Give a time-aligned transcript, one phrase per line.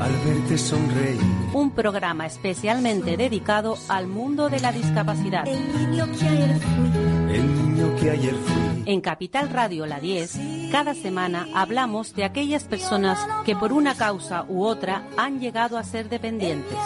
[0.00, 1.20] Al verte sonreír.
[1.52, 5.46] Un programa especialmente dedicado al mundo de la discapacidad.
[5.46, 7.34] El niño que ayer fui.
[7.34, 8.82] El niño que ayer fui.
[8.86, 10.38] En Capital Radio La 10,
[10.72, 15.84] cada semana hablamos de aquellas personas que por una causa u otra han llegado a
[15.84, 16.76] ser dependientes.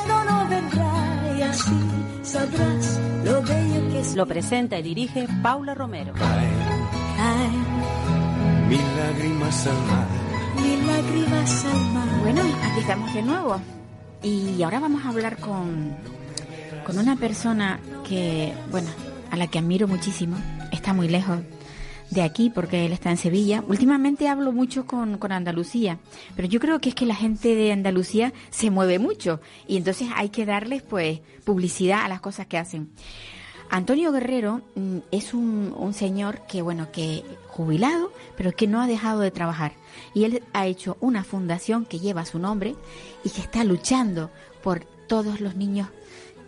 [4.16, 6.12] Lo presenta y dirige Paula Romero.
[6.14, 6.50] Caen
[7.16, 7.72] Caen
[8.72, 10.31] mil lágrimas al mar.
[12.22, 13.60] Bueno, aquí estamos de nuevo.
[14.22, 15.96] Y ahora vamos a hablar con,
[16.84, 18.88] con una persona que, bueno,
[19.30, 20.36] a la que admiro muchísimo.
[20.70, 21.40] Está muy lejos
[22.10, 23.64] de aquí porque él está en Sevilla.
[23.66, 25.98] Últimamente hablo mucho con, con Andalucía,
[26.36, 30.08] pero yo creo que es que la gente de Andalucía se mueve mucho y entonces
[30.14, 32.90] hay que darles pues publicidad a las cosas que hacen.
[33.72, 38.86] Antonio Guerrero mm, es un, un señor que, bueno, que jubilado, pero que no ha
[38.86, 39.72] dejado de trabajar.
[40.12, 42.74] Y él ha hecho una fundación que lleva su nombre
[43.24, 44.30] y que está luchando
[44.62, 45.88] por todos los niños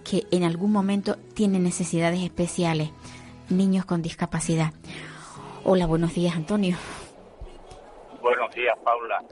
[0.04, 2.90] que en algún momento tienen necesidades especiales,
[3.48, 4.74] niños con discapacidad.
[5.64, 6.76] Hola, buenos días, Antonio.
[8.20, 9.24] Buenos días, Paula.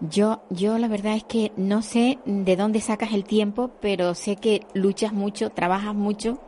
[0.00, 4.36] Yo, yo la verdad es que no sé de dónde sacas el tiempo, pero sé
[4.36, 6.38] que luchas mucho, trabajas mucho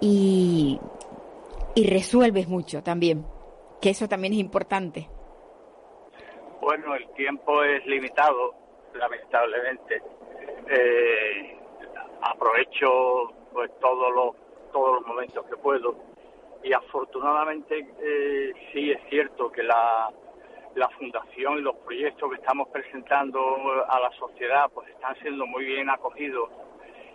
[0.00, 0.78] y,
[1.74, 3.26] y resuelves mucho también,
[3.80, 5.08] que eso también es importante.
[6.60, 8.54] Bueno, el tiempo es limitado,
[8.94, 10.02] lamentablemente.
[10.68, 11.56] Eh,
[12.22, 14.36] aprovecho pues todos los
[14.72, 15.96] todos los momentos que puedo
[16.62, 20.10] y afortunadamente eh, sí es cierto que la
[20.74, 23.40] la fundación y los proyectos que estamos presentando
[23.88, 26.50] a la sociedad pues están siendo muy bien acogidos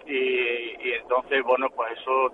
[0.06, 2.34] y, y entonces bueno pues eso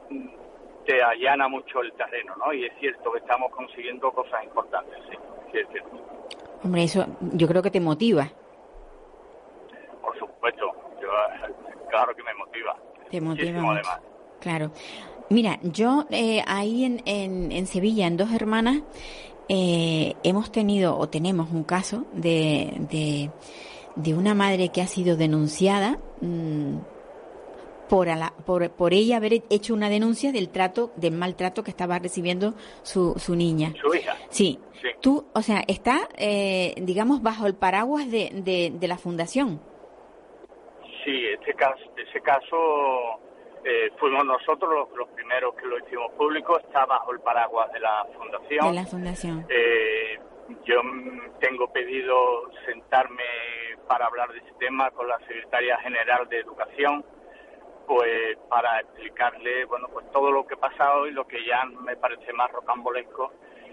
[0.88, 2.54] te allana mucho el terreno, ¿no?
[2.54, 5.18] Y es cierto que estamos consiguiendo cosas importantes, sí,
[5.52, 5.98] sí es cierto.
[6.64, 8.32] Hombre, eso yo creo que te motiva.
[10.02, 10.72] Por supuesto,
[11.02, 11.10] yo,
[11.90, 12.76] claro que me motiva.
[13.12, 13.72] Te motiva mucho.
[13.74, 14.02] además.
[14.40, 14.72] Claro.
[15.30, 18.82] Mira, yo eh, ahí en, en, en Sevilla, en Dos Hermanas,
[19.50, 23.30] eh, hemos tenido o tenemos un caso de, de,
[23.98, 26.78] de una madre que ha sido denunciada mm,
[27.90, 31.72] por, a la- por, por ella haber hecho una denuncia del trato, del maltrato que
[31.72, 32.54] estaba recibiendo
[32.84, 33.74] su, su niña.
[33.82, 34.16] Su hija.
[34.30, 34.60] Sí.
[34.82, 34.90] Sí.
[35.02, 39.60] Tú, o sea, está, eh, digamos, bajo el paraguas de, de, de la fundación.
[41.04, 42.56] Sí, este caso, ese caso
[43.64, 47.80] eh, fuimos nosotros los, los primeros que lo hicimos público, está bajo el paraguas de
[47.80, 48.68] la fundación.
[48.68, 49.46] De la fundación.
[49.50, 50.20] Eh,
[50.66, 50.76] yo
[51.40, 52.16] tengo pedido
[52.66, 53.24] sentarme
[53.88, 57.04] para hablar de ese tema con la secretaria general de Educación,
[57.88, 61.96] pues para explicarle, bueno, pues todo lo que ha pasado y lo que ya me
[61.96, 63.32] parece más rocambolesco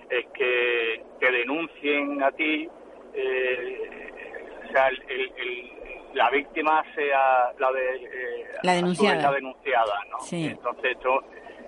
[0.08, 2.68] es que te denuncien a ti,
[3.12, 4.12] eh,
[4.68, 5.72] o sea, el- el- el-
[6.14, 9.20] la víctima sea la de eh, La denunciada.
[9.22, 10.20] la denunciada, ¿no?
[10.20, 10.46] Sí.
[10.46, 11.24] Entonces esto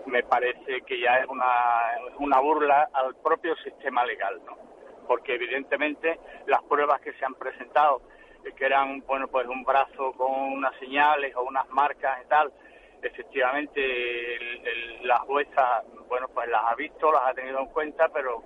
[0.06, 1.44] me parece que ya es una,
[2.18, 4.56] una burla al propio sistema legal, ¿no?
[5.08, 8.02] Porque evidentemente las pruebas que se han presentado,
[8.54, 12.52] que eran, bueno, pues un brazo con unas señales o unas marcas y tal,
[13.02, 18.08] efectivamente el- el- la jueza, bueno, pues las ha visto, las ha tenido en cuenta,
[18.08, 18.42] pero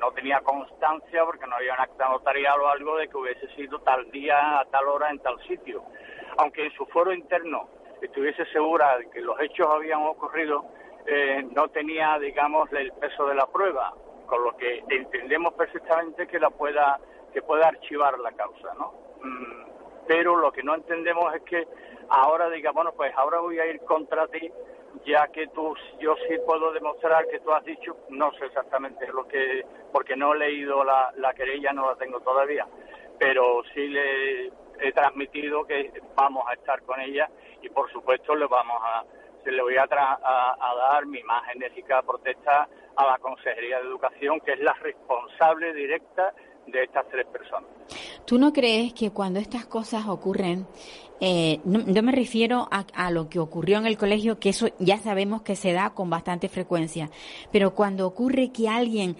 [0.00, 3.80] no tenía constancia porque no había un acta notarial o algo de que hubiese sido
[3.80, 5.84] tal día, a tal hora, en tal sitio.
[6.38, 7.68] Aunque en su foro interno
[8.02, 10.66] estuviese segura de que los hechos habían ocurrido,
[11.06, 13.94] eh, no tenía, digamos, el peso de la prueba,
[14.26, 16.98] con lo que entendemos perfectamente que la pueda
[17.32, 19.05] que pueda archivar la causa, ¿no?
[20.06, 21.66] Pero lo que no entendemos es que
[22.08, 24.50] ahora diga, bueno, pues ahora voy a ir contra ti,
[25.04, 29.26] ya que tú, yo sí puedo demostrar que tú has dicho, no sé exactamente lo
[29.26, 32.66] que, porque no he leído la, la querella, no la tengo todavía,
[33.18, 34.46] pero sí le
[34.78, 37.28] he transmitido que vamos a estar con ella
[37.62, 39.04] y por supuesto le vamos a,
[39.42, 43.78] se le voy a, tra- a, a dar mi más enérgica protesta a la Consejería
[43.80, 46.32] de Educación, que es la responsable directa
[46.66, 47.70] de estas tres personas.
[48.24, 50.66] ¿Tú no crees que cuando estas cosas ocurren,
[51.20, 54.98] eh, no, me refiero a, a lo que ocurrió en el colegio, que eso ya
[54.98, 57.10] sabemos que se da con bastante frecuencia,
[57.52, 59.16] pero cuando ocurre que alguien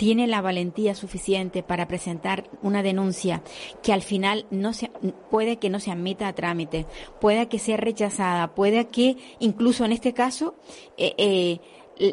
[0.00, 3.42] tiene la valentía suficiente para presentar una denuncia
[3.82, 4.90] que al final no se,
[5.30, 6.86] puede que no se admita a trámite,
[7.20, 10.54] puede que sea rechazada, puede que incluso en este caso
[10.96, 11.60] eh, eh,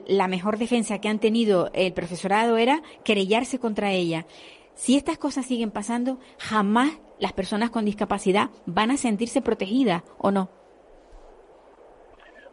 [0.08, 4.26] la mejor defensa que han tenido el profesorado era querellarse contra ella.
[4.76, 10.30] si estas cosas siguen pasando, jamás las personas con discapacidad van a sentirse protegidas o
[10.30, 10.50] no.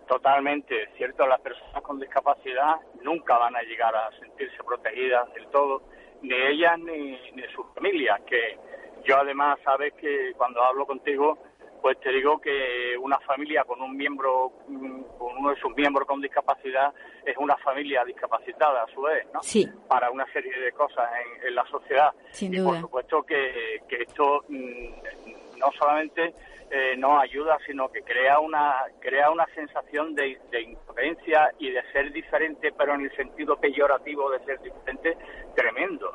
[0.09, 5.83] Totalmente, cierto, las personas con discapacidad nunca van a llegar a sentirse protegidas del todo,
[6.23, 8.59] ni ellas ni, ni sus familias, que
[9.05, 11.39] yo además sabes que cuando hablo contigo,
[11.85, 16.09] pues te digo que una familia con un miembro, mm, con uno de sus miembros
[16.09, 16.95] con discapacidad,
[17.27, 19.43] es una familia discapacitada a su vez, ¿no?
[19.43, 19.69] Sí.
[19.87, 21.07] Para una serie de cosas
[21.45, 22.11] en, la sociedad.
[22.31, 22.71] Sin y duda.
[22.71, 26.33] por supuesto que, que esto mm, no solamente
[26.71, 31.83] eh, nos ayuda, sino que crea una crea una sensación de, de impotencia y de
[31.93, 35.19] ser diferente, pero en el sentido peyorativo de ser diferente,
[35.55, 36.11] tremendo.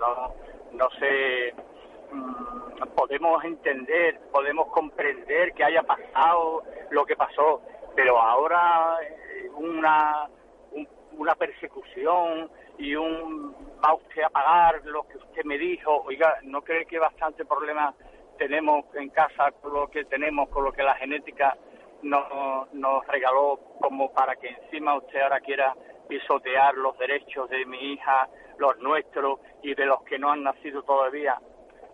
[0.00, 0.34] No, no,
[0.72, 1.54] no sé,
[2.94, 7.62] podemos entender, podemos comprender que haya pasado lo que pasó,
[7.94, 10.28] pero ahora eh, una
[10.72, 10.88] un-
[11.18, 13.54] una persecución y un
[13.84, 17.94] va usted a pagar lo que usted me dijo, oiga, ¿no cree que bastante problema
[18.38, 21.56] tenemos en casa con lo que tenemos, con lo que la genética
[22.02, 25.74] nos, nos regaló, como para que encima usted ahora quiera
[26.08, 28.28] pisotear los derechos de mi hija,
[28.58, 31.38] los nuestros y de los que no han nacido todavía?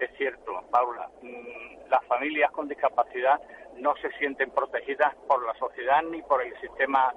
[0.01, 3.41] Es cierto, Paula, mm, las familias con discapacidad
[3.79, 7.13] no se sienten protegidas por la sociedad ni por el sistema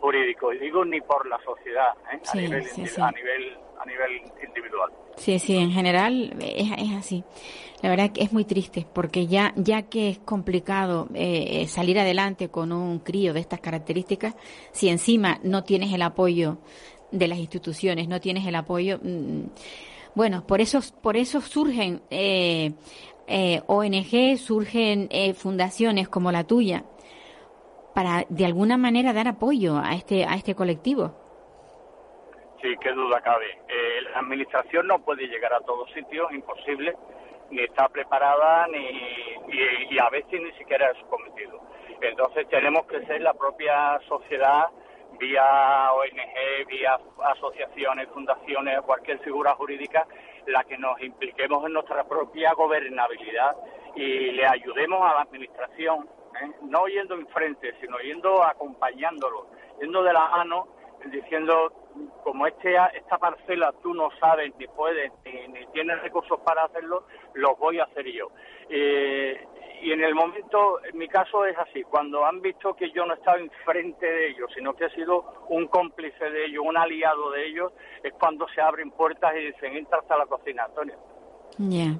[0.00, 2.18] jurídico, y digo ni por la sociedad, ¿eh?
[2.22, 4.90] Sí, a, nivel, sí, a nivel a nivel individual.
[5.16, 7.24] Sí, sí, en general es, es así.
[7.82, 12.48] La verdad que es muy triste porque ya, ya que es complicado eh, salir adelante
[12.48, 14.34] con un crío de estas características,
[14.72, 16.58] si encima no tienes el apoyo
[17.10, 19.44] de las instituciones, no tienes el apoyo, mm,
[20.16, 22.72] bueno, por eso, por eso surgen eh,
[23.28, 26.84] eh, ONG, surgen eh, fundaciones como la tuya
[27.94, 31.14] para de alguna manera dar apoyo a este a este colectivo.
[32.60, 33.46] Sí, qué duda cabe.
[33.68, 36.96] Eh, la administración no puede llegar a todos sitios, imposible,
[37.50, 38.78] ni está preparada, ni,
[39.90, 41.60] y, a veces ni siquiera es cometido.
[42.00, 44.66] Entonces tenemos que ser la propia sociedad,
[45.18, 50.06] vía ONG, vía asociaciones, fundaciones, cualquier figura jurídica,
[50.46, 53.56] la que nos impliquemos en nuestra propia gobernabilidad
[53.94, 56.08] y le ayudemos a la administración,
[56.40, 56.50] ¿eh?
[56.62, 59.48] no yendo enfrente, sino yendo acompañándolo,
[59.80, 60.75] yendo de la mano
[61.10, 61.72] diciendo
[62.24, 67.04] como este esta parcela tú no sabes ni puedes ni, tienes recursos para hacerlo
[67.34, 68.30] los voy a hacer yo
[68.68, 69.46] Eh,
[69.82, 73.14] y en el momento en mi caso es así cuando han visto que yo no
[73.14, 77.30] he estado enfrente de ellos sino que he sido un cómplice de ellos un aliado
[77.30, 77.72] de ellos
[78.02, 80.96] es cuando se abren puertas y dicen entra hasta la cocina Antonio
[81.58, 81.94] Ya.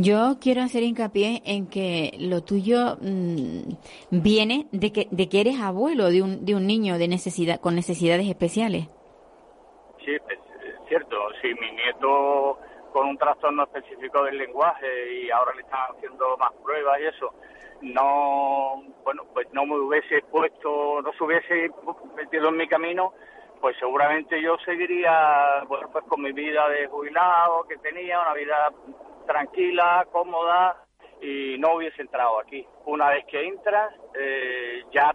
[0.00, 5.60] Yo quiero hacer hincapié en que lo tuyo mm, viene de que, de que eres
[5.60, 8.86] abuelo de un, de un niño de necesidad, con necesidades especiales.
[10.04, 10.22] Sí, es
[10.86, 11.16] cierto.
[11.42, 12.60] Sí, mi nieto
[12.92, 17.34] con un trastorno específico del lenguaje y ahora le están haciendo más pruebas y eso,
[17.82, 21.70] no, bueno, pues no me hubiese puesto, no se hubiese
[22.16, 23.14] metido en mi camino,
[23.60, 28.70] pues seguramente yo seguiría, bueno, pues con mi vida de jubilado que tenía, una vida
[29.28, 30.84] tranquila, cómoda
[31.20, 32.66] y no hubiese entrado aquí.
[32.86, 35.14] Una vez que entras, eh, ya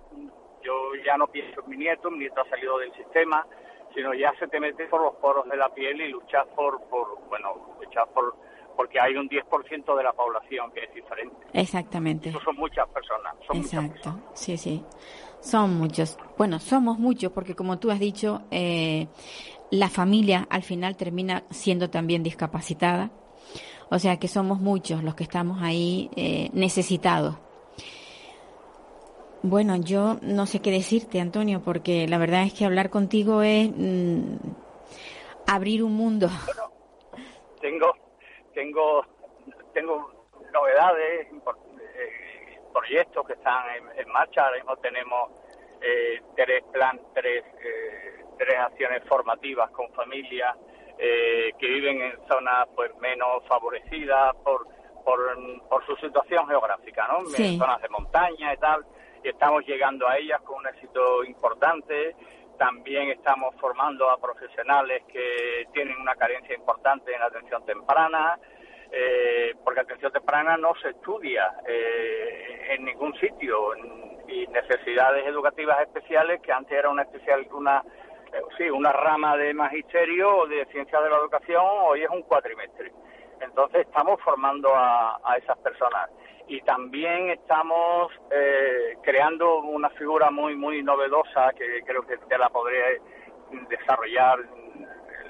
[0.64, 3.46] yo ya no pienso en mi nieto, mi nieto ha salido del sistema,
[3.94, 7.20] sino ya se te mete por los poros de la piel y luchas por, por
[7.28, 8.36] bueno, luchas por,
[8.78, 11.36] porque hay un 10% de la población que es diferente.
[11.54, 12.30] Exactamente.
[12.30, 13.94] Eso son muchas personas, son muchas Exacto.
[13.94, 14.40] personas.
[14.40, 14.86] Sí, sí.
[15.40, 16.18] Son muchos.
[16.38, 19.08] Bueno, somos muchos porque como tú has dicho, eh,
[19.72, 23.12] la familia al final termina siendo también discapacitada.
[23.90, 27.36] O sea que somos muchos los que estamos ahí eh, necesitados.
[29.42, 33.70] Bueno, yo no sé qué decirte, Antonio, porque la verdad es que hablar contigo es
[33.76, 34.38] mm,
[35.48, 36.30] abrir un mundo.
[37.60, 37.94] Tengo,
[38.54, 39.06] tengo,
[39.74, 40.12] tengo
[40.54, 44.46] novedades, eh, proyectos que están en, en marcha.
[44.46, 45.32] Ahora mismo tenemos
[45.82, 50.56] eh, tres plan, tres, eh, tres acciones formativas con familias
[50.98, 54.68] eh, que viven en zonas pues menos favorecidas por,
[55.04, 55.20] por,
[55.70, 57.26] por su situación geográfica, ¿no?
[57.26, 57.54] Sí.
[57.54, 58.86] En zonas de montaña y tal.
[59.24, 62.16] Y estamos llegando a ellas con un éxito importante.
[62.58, 68.38] También estamos formando a profesionales que tienen una carencia importante en atención temprana,
[68.92, 73.76] eh, porque atención temprana no se estudia eh, en ningún sitio
[74.28, 77.84] y necesidades educativas especiales que antes era una especial una
[78.58, 82.92] sí una rama de magisterio o de ciencias de la educación hoy es un cuatrimestre.
[83.42, 86.10] Entonces estamos formando a, a esas personas.
[86.48, 92.50] Y también estamos eh, creando una figura muy muy novedosa que creo que te la
[92.50, 93.02] podré
[93.70, 94.40] desarrollar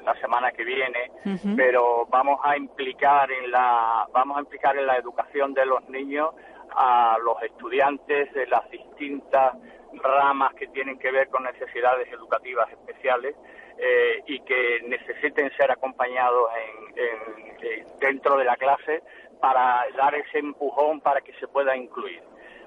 [0.04, 1.12] la semana que viene,
[1.56, 6.32] pero vamos a implicar en la vamos a implicar en la educación de los niños
[6.76, 9.54] a los estudiantes de las distintas
[10.02, 13.36] ramas que tienen que ver con necesidades educativas especiales
[13.78, 19.02] eh, y que necesiten ser acompañados en, dentro de la clase
[19.42, 22.22] para dar ese empujón para que se pueda incluir.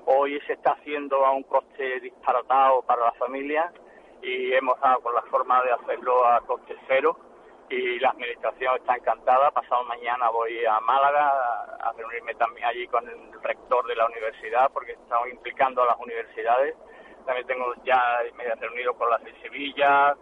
[0.06, 3.72] Hoy se está haciendo a un coste disparatado para la familia
[4.22, 7.18] y hemos dado con la forma de hacerlo a coste cero
[7.68, 9.50] y la administración está encantada.
[9.50, 11.28] Pasado mañana voy a Málaga
[11.80, 15.98] a reunirme también allí con el rector de la universidad porque estamos implicando a las
[15.98, 16.74] universidades.
[17.26, 18.00] También tengo ya,
[18.36, 20.16] me he reunido con las de Sevilla,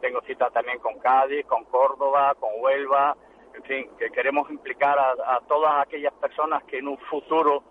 [0.00, 3.16] tengo citas también con Cádiz, con Córdoba, con Huelva,
[3.54, 7.62] en fin, que queremos implicar a, todas aquellas personas que en un futuro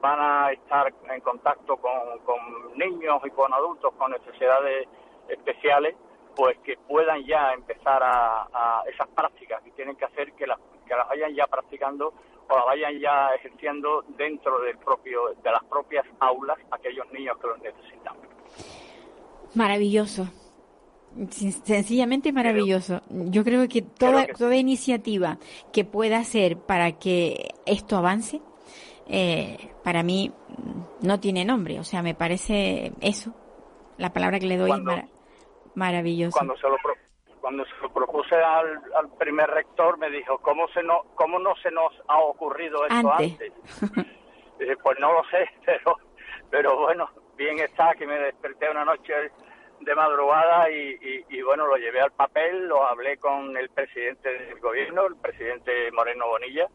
[0.00, 4.88] van a estar en contacto con, con niños y con adultos con necesidades
[5.28, 5.94] especiales
[6.34, 10.58] pues que puedan ya empezar a, esas prácticas que tienen que hacer que las
[10.92, 12.12] que las vayan ya practicando
[12.48, 17.46] o las vayan ya ejerciendo dentro del propio de las propias aulas aquellos niños que
[17.46, 18.14] los necesitan.
[19.54, 20.28] Maravilloso.
[21.30, 23.00] Sencillamente maravilloso.
[23.08, 25.38] Yo creo que toda, toda iniciativa
[25.72, 28.40] que pueda hacer para que esto avance,
[29.08, 30.32] eh, para mí
[31.00, 31.80] no tiene nombre.
[31.80, 33.34] O sea, me parece eso,
[33.96, 34.70] la palabra que le doy.
[35.74, 36.36] Maravilloso.
[36.36, 36.76] Cuando se lo,
[37.42, 38.80] cuando se lo propuse al,
[39.18, 43.52] primer rector, me dijo, ¿cómo, se no, ¿cómo no se nos ha ocurrido esto antes?
[44.82, 45.98] pues no lo sé, pero,
[46.50, 49.12] pero bueno, bien está que me desperté una noche
[49.80, 54.60] de madrugada y, y, bueno, lo llevé al papel, lo hablé con el presidente del
[54.60, 56.68] gobierno, el presidente Moreno Bonilla,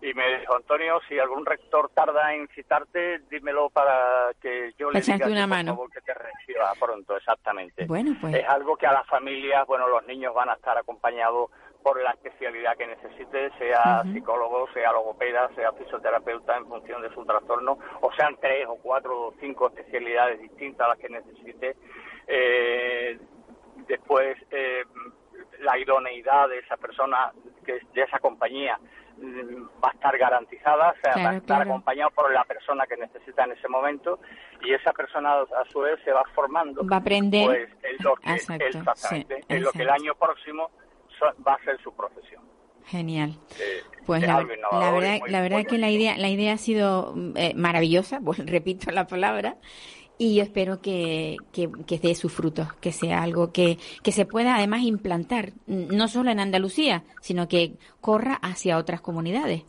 [0.00, 5.00] y me dijo, Antonio, si algún rector tarda en citarte, dímelo para que yo le
[5.00, 5.78] diga una mano.
[5.92, 7.84] que te reciba pronto, exactamente.
[7.86, 8.34] Bueno, pues.
[8.34, 11.50] Es algo que a las familias, bueno, los niños van a estar acompañados
[11.82, 17.24] por la especialidad que necesite, sea psicólogo, sea logopeda, sea fisioterapeuta en función de su
[17.24, 21.76] trastorno, o sean tres o cuatro o cinco especialidades distintas a las que necesite.
[22.26, 23.18] Eh,
[23.86, 24.84] después, eh,
[25.60, 27.32] la idoneidad de esa persona,
[27.64, 28.78] que de esa compañía,
[29.82, 33.44] va a estar garantizada, o sea, va a estar acompañado por la persona que necesita
[33.44, 34.20] en ese momento
[34.62, 36.86] y esa persona a su vez se va formando.
[36.86, 37.46] Va a aprender.
[37.46, 40.70] Pues en lo que, exactamente, en lo que el año próximo
[41.46, 42.42] va a ser su profesión.
[42.86, 43.34] Genial.
[43.60, 48.20] Eh, pues la, verdad, la verdad que la idea, la idea ha sido eh, maravillosa,
[48.24, 49.56] pues repito la palabra,
[50.18, 54.56] y yo espero que, que, dé sus frutos, que sea algo que, que se pueda
[54.56, 59.64] además implantar, no solo en Andalucía, sino que corra hacia otras comunidades.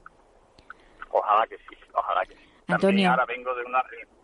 [1.12, 2.42] Ojalá que sí, ojalá que sí.
[2.68, 3.12] Antonio.
[3.12, 3.84] ahora vengo de una,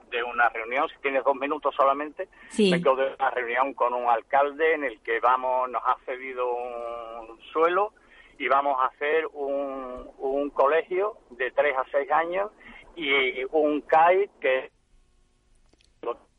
[0.10, 2.28] de una reunión, si tienes dos minutos solamente,
[2.58, 7.40] vengo de una reunión con un alcalde en el que vamos, nos ha cedido un
[7.54, 7.94] suelo
[8.40, 12.52] y vamos a hacer un, un colegio de tres a seis años
[12.96, 14.75] y un CAI que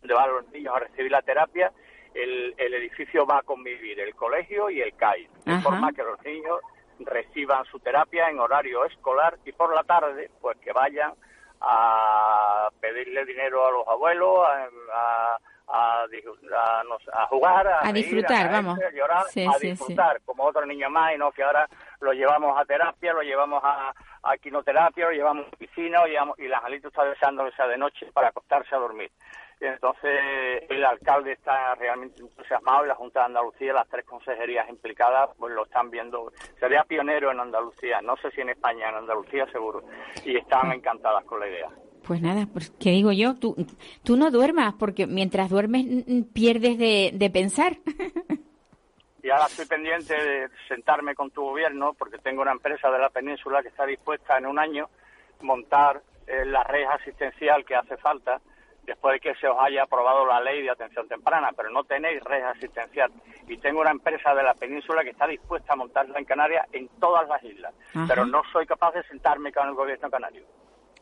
[0.01, 1.73] donde van los niños a recibir la terapia,
[2.15, 6.23] el, el edificio va a convivir el colegio y el CAI, de forma que los
[6.25, 6.61] niños
[7.01, 11.13] reciban su terapia en horario escolar y por la tarde, pues que vayan
[11.61, 14.47] a pedirle dinero a los abuelos,
[14.93, 15.39] a,
[15.69, 18.79] a, jugar, a, disfrutar, vamos.
[18.79, 21.69] A, llorar, a disfrutar, como otro niño más, y no que ahora
[22.01, 26.39] lo llevamos a terapia, lo llevamos a, a quinoterapia, lo llevamos a piscina, lo llevamos,
[26.39, 29.11] y la Angelito está deseando que sea de noche para acostarse a dormir.
[29.61, 35.31] Entonces, el alcalde está realmente entusiasmado y la Junta de Andalucía, las tres consejerías implicadas,
[35.39, 36.31] pues lo están viendo.
[36.61, 39.83] Sería pionero en Andalucía, no sé si en España, en Andalucía seguro.
[40.25, 41.71] Y están encantadas con la idea.
[42.07, 43.35] Pues nada, pues ¿qué digo yo?
[43.35, 43.57] Tú,
[44.05, 45.87] tú no duermas, porque mientras duermes
[46.35, 47.79] pierdes de, de pensar.
[49.23, 53.09] y ahora estoy pendiente de sentarme con tu gobierno, porque tengo una empresa de la
[53.09, 54.89] península que está dispuesta en un año
[55.41, 58.41] montar eh, la red asistencial que hace falta
[58.87, 62.23] después de que se os haya aprobado la ley de atención temprana, pero no tenéis
[62.23, 63.11] red asistencial.
[63.49, 66.89] Y tengo una empresa de la península que está dispuesta a montarla en Canarias en
[67.01, 67.75] todas las islas,
[68.09, 70.45] pero no soy capaz de sentarme con el gobierno canario.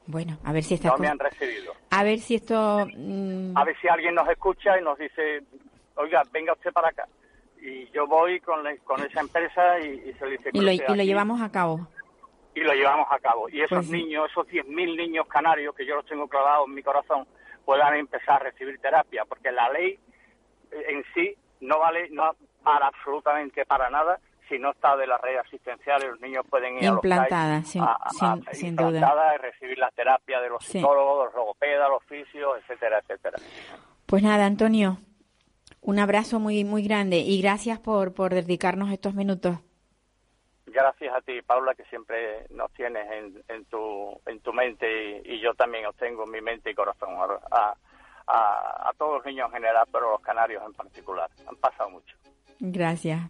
[0.06, 0.88] Bueno, a ver si está.
[0.88, 1.72] No me han recibido.
[1.90, 2.86] A ver si esto.
[2.94, 5.42] Mm, a ver si alguien nos escucha y nos dice,
[5.96, 7.06] oiga, venga usted para acá.
[7.62, 10.50] Y yo voy con, con esa empresa y, se le dice.
[10.52, 11.88] Y lo, y lo llevamos a cabo
[12.54, 13.48] y lo llevamos a cabo.
[13.48, 16.82] Y esos pues niños, esos 10.000 niños canarios que yo los tengo clavados en mi
[16.82, 17.26] corazón,
[17.64, 19.99] puedan empezar a recibir terapia, porque la ley
[20.71, 24.18] en sí no vale no para absolutamente para nada
[24.49, 27.83] si no está de la red asistencial los niños pueden ir implantada, sin,
[28.52, 29.35] sin, duda.
[29.35, 33.38] y recibir la terapia de los psicólogos, los logopedas, los fisios, etcétera, etcétera.
[34.06, 34.99] Pues nada, Antonio,
[35.80, 39.59] un abrazo muy muy grande y gracias por, por dedicarnos estos minutos.
[40.74, 43.06] Gracias a ti, Paula, que siempre nos tienes
[43.48, 47.10] en, tu, en tu mente y, yo también os tengo en mi mente y corazón.
[47.50, 47.74] A,
[48.26, 51.30] a, todos los niños en general, pero los canarios en particular.
[51.46, 52.16] Han pasado mucho.
[52.58, 53.20] Gracias.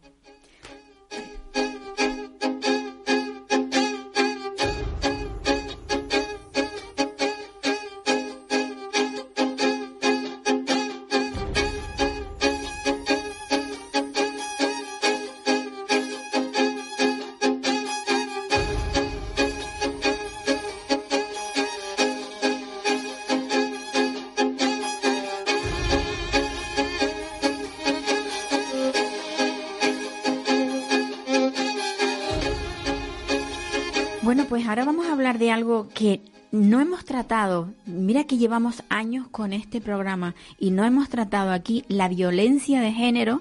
[36.04, 36.20] Que
[36.52, 37.70] no hemos tratado.
[37.86, 42.92] Mira que llevamos años con este programa y no hemos tratado aquí la violencia de
[42.92, 43.40] género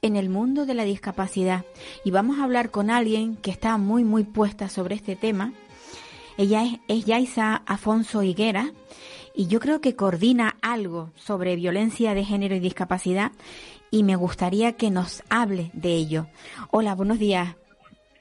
[0.00, 1.66] en el mundo de la discapacidad.
[2.02, 5.52] Y vamos a hablar con alguien que está muy, muy puesta sobre este tema.
[6.38, 8.72] Ella es, es Yaisa Afonso Higuera
[9.34, 13.32] y yo creo que coordina algo sobre violencia de género y discapacidad
[13.90, 16.26] y me gustaría que nos hable de ello.
[16.70, 17.54] Hola, buenos días.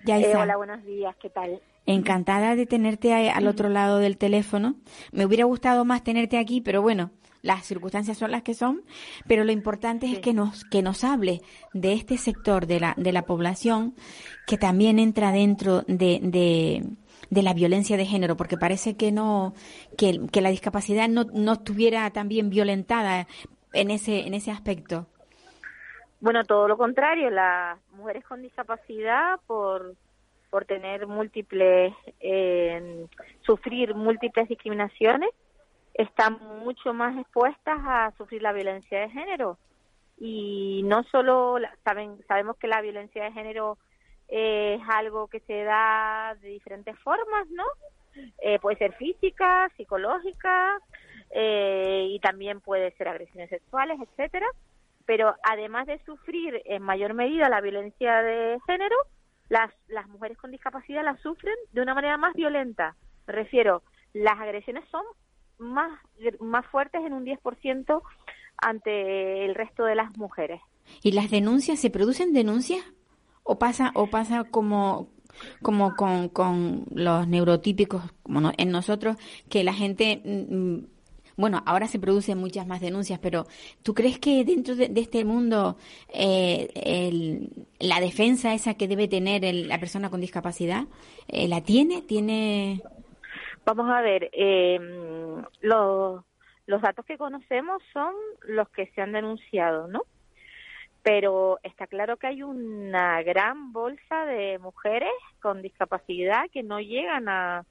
[0.03, 0.29] Yaisa.
[0.29, 1.61] Eh, hola, buenos días, ¿qué tal?
[1.85, 4.75] Encantada de tenerte al otro lado del teléfono.
[5.11, 7.11] Me hubiera gustado más tenerte aquí, pero bueno,
[7.41, 8.83] las circunstancias son las que son,
[9.27, 11.41] pero lo importante es que nos que nos hable
[11.73, 13.95] de este sector de la de la población
[14.45, 16.19] que también entra dentro de,
[17.29, 19.53] de, la violencia de género, porque parece que no
[19.97, 23.27] que, que la discapacidad no, no estuviera también violentada
[23.73, 25.07] en ese en ese aspecto.
[26.19, 29.95] Bueno, todo lo contrario, las mujeres con discapacidad por
[30.51, 33.07] por tener múltiples, eh,
[33.41, 35.31] sufrir múltiples discriminaciones,
[35.93, 39.57] están mucho más expuestas a sufrir la violencia de género.
[40.19, 43.77] Y no solo, saben, sabemos que la violencia de género
[44.27, 47.63] es algo que se da de diferentes formas, ¿no?
[48.41, 50.79] Eh, puede ser física, psicológica,
[51.31, 54.47] eh, y también puede ser agresiones sexuales, etcétera.
[55.05, 58.95] Pero además de sufrir en mayor medida la violencia de género,
[59.51, 62.95] las, las mujeres con discapacidad las sufren de una manera más violenta.
[63.27, 63.83] Me refiero,
[64.13, 65.03] las agresiones son
[65.57, 65.91] más,
[66.39, 68.01] más fuertes en un 10%
[68.55, 70.61] ante el resto de las mujeres.
[71.03, 72.81] ¿Y las denuncias, se producen denuncias?
[73.43, 75.09] ¿O pasa, o pasa como,
[75.61, 79.17] como con, con los neurotípicos, como en nosotros,
[79.49, 80.85] que la gente mm,
[81.37, 83.45] bueno, ahora se producen muchas más denuncias, pero
[83.83, 85.77] ¿tú crees que dentro de, este mundo
[86.13, 87.47] eh,
[87.79, 90.85] la defensa esa que debe tener la persona con discapacidad,
[91.27, 92.01] eh, la tiene?
[92.01, 92.81] ¿Tiene?
[93.65, 96.23] Vamos a ver, em, los,
[96.65, 98.13] los datos que conocemos son
[98.47, 100.03] los que se han denunciado, ¿no?
[101.03, 107.27] Pero está claro que hay una gran bolsa de mujeres con discapacidad que no llegan
[107.27, 107.65] a,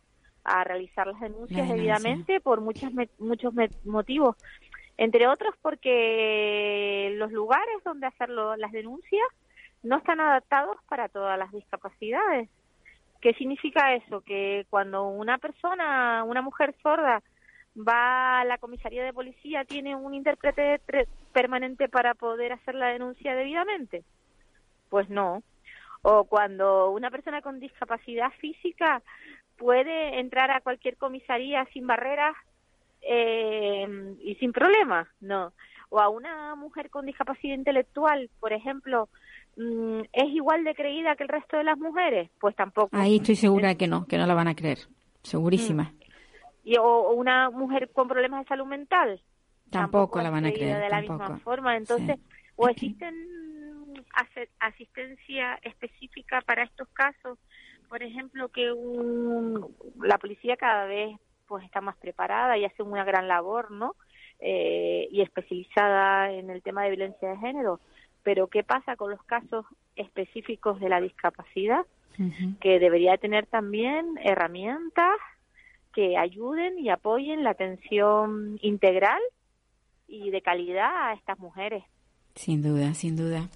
[0.44, 3.52] a realizar las denuncias debidamente por muchos muchos
[3.84, 4.36] motivos.
[4.96, 9.26] Entre otros porque los lugares donde hacer las denuncias
[9.82, 12.48] no están adaptados para todas las discapacidades.
[13.20, 17.22] Qué significa eso que cuando una persona una mujer sorda
[17.76, 20.80] va a la comisaría de policía tiene un intérprete
[21.32, 24.04] permanente para poder hacer la denuncia debidamente.
[24.88, 25.42] Pues no.
[26.02, 29.02] O cuando una persona con discapacidad física
[29.60, 32.34] puede entrar a cualquier comisaría sin barreras
[33.02, 33.86] eh,
[34.24, 35.52] y sin problemas, no.
[35.90, 39.10] O a una mujer con discapacidad intelectual, por ejemplo,
[39.56, 42.30] mm, ¿es igual de creída que el resto de las mujeres?
[42.40, 42.96] Pues tampoco.
[42.96, 44.78] Ahí estoy segura que no, que no la van a creer,
[45.22, 45.84] segurísima.
[45.84, 46.00] Mm.
[46.64, 49.20] Y, o, una mujer con problemas de salud mental.
[49.70, 50.80] Tampoco, la van a creer.
[50.80, 51.76] De la misma forma.
[51.76, 52.18] Entonces,
[52.56, 53.14] o existen
[54.58, 57.38] asistencia específica para estos casos
[57.90, 58.72] por ejemplo, que
[60.00, 63.96] la policía cada vez pues está más preparada y hace una gran labor, ¿no?
[64.38, 67.80] Eh, y especializada en el tema de violencia de género.
[68.22, 71.84] Pero ¿qué pasa con los casos específicos de la discapacidad?
[72.60, 75.16] Que debería tener también herramientas
[75.94, 79.20] que ayuden y apoyen la atención integral
[80.06, 81.82] y de calidad a estas mujeres.
[82.34, 83.48] Sin duda, sin duda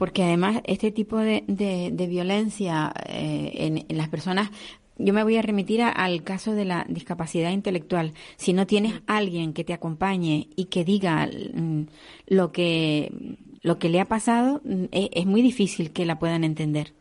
[0.00, 4.50] porque además este tipo de, de, violencia eh, en, las personas
[4.96, 8.12] yo me voy a remitir al caso de la discapacidad intelectual.
[8.36, 11.82] Si no tienes alguien que te acompañe y que diga mm,
[12.28, 13.12] lo que
[13.60, 16.94] lo que le ha pasado, mm, es, muy difícil que la puedan entender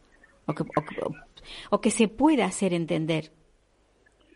[0.45, 0.65] o que,
[1.69, 3.31] o, que se pueda hacer entender.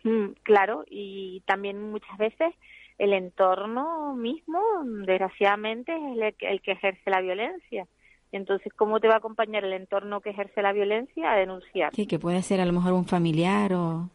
[0.04, 2.54] Mm, claro, y también muchas veces
[2.96, 4.58] el entorno mismo,
[5.04, 7.86] desgraciadamente, es el que ejerce la violencia
[8.36, 11.94] Entonces, ¿cómo te va a acompañar el entorno que ejerce la violencia a denunciar?
[11.94, 14.10] Sí, que puede ser a lo mejor un familiar o...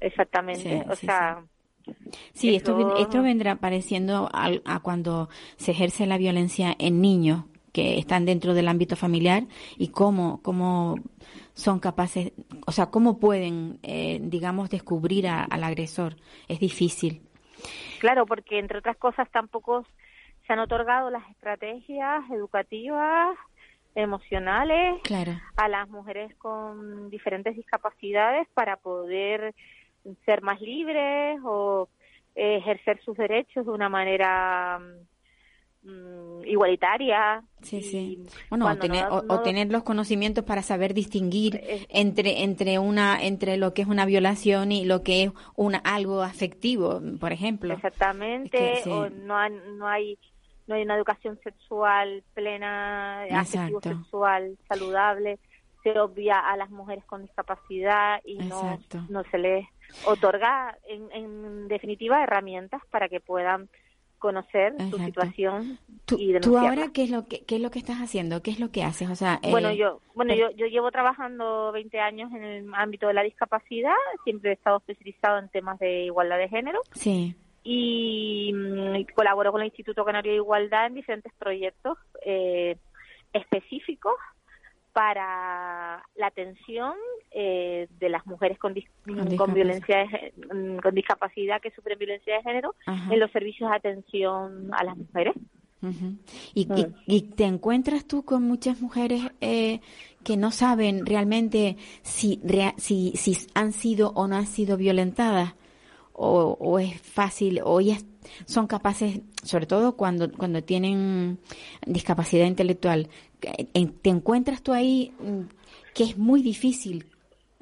[0.00, 1.44] Exactamente, Sí, o sí, sea,
[2.32, 7.98] Sí, esto, esto vendrá pareciendo al- a, cuando se ejerce la violencia en niños que
[7.98, 9.44] están dentro del ámbito familiar
[9.76, 10.96] y cómo, cómo
[11.54, 12.32] son capaces,
[12.66, 16.16] o sea, cómo pueden, eh, digamos, descubrir a- al agresor.
[16.48, 17.22] Es difícil.
[17.98, 19.86] claro, porque entre otras cosas tampoco
[20.46, 23.36] se han otorgado las estrategias educativas,
[23.96, 25.32] emocionales, Claro.
[25.56, 29.54] a las mujeres con diferentes discapacidades para poder
[30.24, 31.88] ser más libres o
[32.36, 34.78] eh, ejercer sus derechos de una manera
[35.82, 37.42] mm, igualitaria.
[37.62, 38.26] Sí, sí.
[38.50, 43.22] Bueno, o tener, no- o- tener los conocimientos para saber distinguir Eh, entre entre una
[43.24, 47.72] entre lo que es una violación y lo que es una algo afectivo, por ejemplo.
[47.74, 48.90] Exactamente, Es que sí.
[48.90, 50.18] o no, no hay
[50.66, 55.38] no hay una educación sexual plena, afectivo sexual saludable,
[55.82, 59.66] se obvia a las mujeres con discapacidad y no, no se les
[60.04, 63.68] otorga, en, en definitiva, herramientas para que puedan
[64.18, 67.78] conocer su situación ¿Tú, y tú ahora qué es lo que qué es lo que
[67.78, 68.42] estás haciendo?
[68.42, 69.10] ¿Qué es lo que haces?
[69.10, 73.06] O sea, Bueno, eh, yo, bueno, yo, yo llevo trabajando 20 años en el ámbito
[73.08, 76.80] de la discapacidad, siempre he estado especializado en temas de igualdad de género.
[76.92, 77.36] Sí,
[77.68, 82.76] y mm, colaboro con el Instituto Canario de Igualdad en diferentes proyectos eh,
[83.32, 84.14] específicos
[84.92, 86.94] para la atención
[87.30, 89.54] eh, de las mujeres con, dis- Con con discapacidad.
[89.54, 93.12] violencia de mm, con discapacidad que sufren violencia de género Ajá.
[93.12, 95.34] en los servicios de atención a las mujeres.
[96.54, 96.94] Y, y- Mm.
[97.06, 99.80] y te encuentras tú con muchas mujeres eh,
[100.24, 105.54] que no saben realmente si, rea- si, si han sido o no han sido violentadas,
[106.18, 108.04] o, o es fácil, o ellas
[108.46, 111.38] son capaces, sobre todo cuando, cuando tienen
[111.86, 113.08] discapacidad intelectual,
[113.74, 115.42] en- te encuentras tú ahí mm,
[115.94, 117.06] que es muy difícil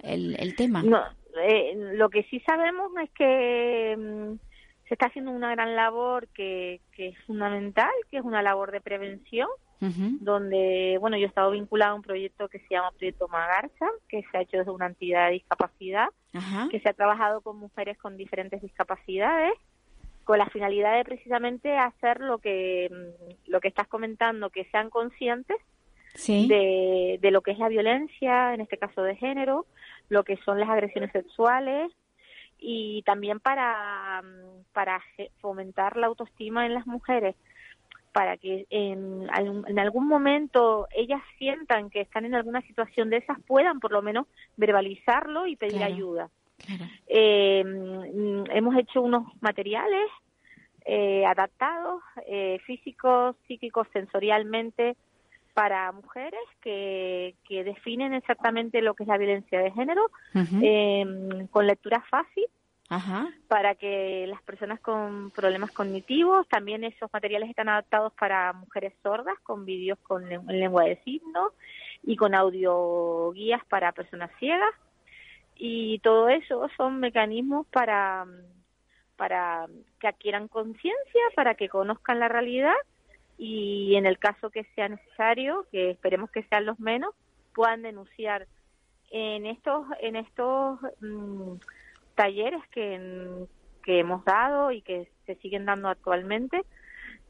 [0.03, 0.83] el, el tema.
[0.83, 1.01] No,
[1.43, 4.35] eh, lo que sí sabemos es que mm,
[4.89, 8.81] se está haciendo una gran labor que, que es fundamental, que es una labor de
[8.81, 9.49] prevención,
[10.21, 14.23] Donde, bueno, yo he estado vinculada a un proyecto que se llama Proyecto Magarza, que
[14.31, 16.09] se ha hecho desde una entidad de discapacidad,
[16.71, 19.55] que se ha trabajado con mujeres con diferentes discapacidades,
[20.25, 24.91] con la finalidad de precisamente hacer lo que, mm, lo que estás comentando, que sean
[24.91, 25.59] conscientes
[26.15, 26.47] Sí.
[26.49, 29.67] de, de lo que es la violencia, en este caso de género,
[30.09, 31.91] lo que son las agresiones sexuales
[32.59, 35.03] y también para, mm, para
[35.41, 37.35] fomentar la autoestima en las mujeres,
[38.15, 43.17] para que en, algún- en algún momento ellas sientan que están en alguna situación de
[43.17, 45.93] esas, puedan por lo menos verbalizarlo y pedir Claro.
[45.95, 46.31] ayuda.
[46.65, 46.85] Claro.
[47.09, 50.07] Eh, mm, hemos hecho unos materiales
[50.87, 54.97] eh, adaptados, eh, físicos, psíquicos, sensorialmente,
[55.55, 60.09] para mujeres que, que definen exactamente lo que es la violencia de género,
[60.63, 62.45] eh, con lectura fácil,
[63.49, 69.39] Para que las personas con problemas cognitivos, también esos materiales están adaptados para mujeres sordas,
[69.43, 71.53] con vídeos con len- en lengua de signos
[72.03, 74.75] y con audio guías para personas ciegas.
[75.57, 78.27] Y todo eso son mecanismos para,
[79.17, 79.67] para
[80.01, 82.75] que adquieran conciencia, para que conozcan la realidad
[83.39, 87.15] y en el caso que sea necesario, que esperemos que sean los menos,
[87.55, 88.47] puedan denunciar
[89.11, 91.55] en estos en estos mm,
[92.15, 93.47] talleres que,
[93.85, 96.63] que hemos dado y que se siguen dando actualmente,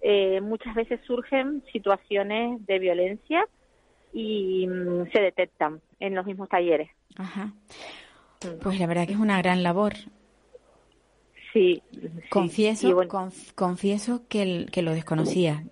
[0.02, 3.46] eh, muchas veces surgen situaciones de violencia
[4.12, 6.90] y mm, se detectan en los mismos talleres.
[7.16, 7.46] Ajá.
[7.46, 8.58] Mm.
[8.62, 9.94] Pues la verdad que es una gran labor.
[11.52, 11.82] Sí.
[12.30, 15.62] Confieso, Y bueno, conf- confieso que, el- que lo desconocía.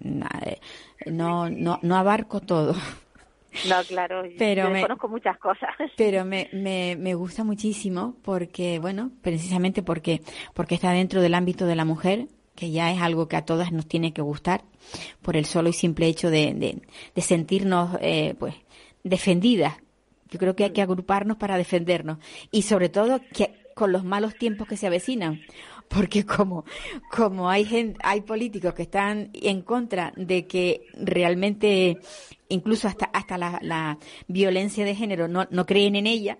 [0.46, 0.61] Eh,
[1.07, 2.75] No, no, no abarco todo,
[3.68, 5.70] no, claro, pero yo me- conozco muchas cosas.
[5.96, 10.22] pero me, me, me gusta muchísimo porque, bueno, precisamente porque,
[10.54, 13.72] porque está dentro del ámbito de la mujer, que ya es algo que a todas
[13.72, 14.62] nos tiene que gustar,
[15.22, 16.82] por el solo y simple hecho de, de,
[17.14, 18.54] de sentirnos, eh, pues,
[19.04, 19.74] defendidas.
[20.30, 22.18] Yo creo que hay que agruparnos para defendernos
[22.50, 25.40] y sobre todo que con los malos tiempos que se avecinan,
[25.94, 26.64] porque como
[27.11, 31.98] como hay gen- hay políticos que están en contra de que realmente
[32.48, 36.38] incluso hasta hasta la, la violencia de género no, no creen en ella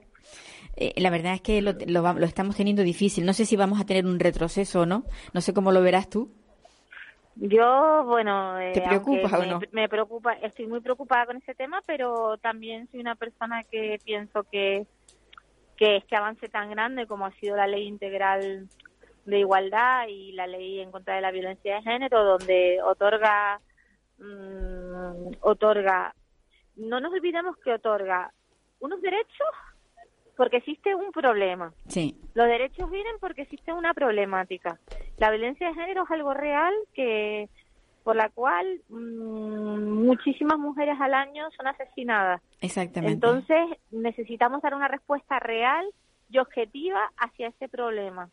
[0.77, 3.27] eh, la verdad es que lo, lo, lo estamos teniendo difícil.
[3.27, 5.05] No sé si vamos a tener un retroceso o no.
[5.35, 6.31] No sé cómo lo verás tú.
[7.37, 9.61] Yo, bueno, eh, ¿Te preocupas aunque o no?
[9.61, 14.01] me, me preocupa, estoy muy preocupada con ese tema, pero también soy una persona que
[14.05, 14.87] pienso que
[15.77, 18.69] que este avance tan grande como ha sido la ley integral
[19.25, 23.61] de igualdad y la ley en contra de la violencia de género, donde otorga
[24.19, 26.15] mm, otorga
[26.77, 28.33] no nos olvidemos que otorga
[28.81, 29.49] unos derechos
[30.37, 31.73] porque existe un problema.
[31.89, 32.19] Sí.
[32.35, 34.79] Los derechos vienen porque existe una problemática.
[35.19, 37.49] La violencia de género es algo real que
[38.03, 42.41] por la cual mm, muchísimas mujeres al año son asesinadas.
[42.61, 43.15] Exactamente.
[43.15, 45.87] Entonces necesitamos dar una respuesta real
[46.31, 48.29] y objetiva hacia ese problema.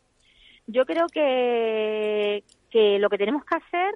[0.72, 3.94] Yo creo que, que lo que tenemos que hacer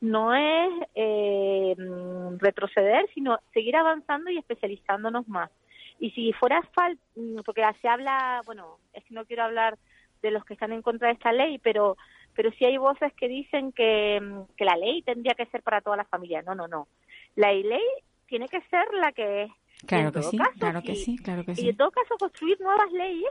[0.00, 5.50] no es eh, mm, retroceder, sino seguir avanzando y especializándonos más.
[5.98, 7.02] Y si fuera falta,
[7.46, 9.78] porque se habla, bueno, es que no quiero hablar
[10.20, 11.96] de los que están en contra de esta ley, pero
[12.34, 15.80] pero sí hay voces que dicen que, mm, que la ley tendría que ser para
[15.80, 16.42] toda la familia.
[16.42, 16.88] No, no, no.
[17.36, 17.84] La ley
[18.26, 19.50] tiene que ser la que es.
[19.86, 21.16] Claro que sí, caso, claro que sí.
[21.18, 21.68] claro que Y sí.
[21.68, 23.30] en todo caso construir nuevas leyes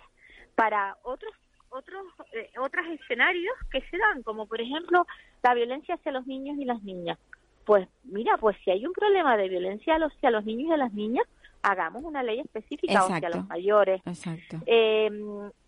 [0.56, 1.34] para otros
[1.72, 2.04] otros
[2.34, 5.06] eh, otros escenarios que se dan, como por ejemplo
[5.44, 7.18] la violencia hacia los niños y las niñas.
[7.66, 10.94] Pues mira, pues si hay un problema de violencia hacia los niños y a las
[10.94, 11.26] niñas,
[11.64, 13.38] hagamos una ley específica o hacia Exacto.
[13.38, 14.02] los mayores.
[14.06, 15.10] Exacto, Eh,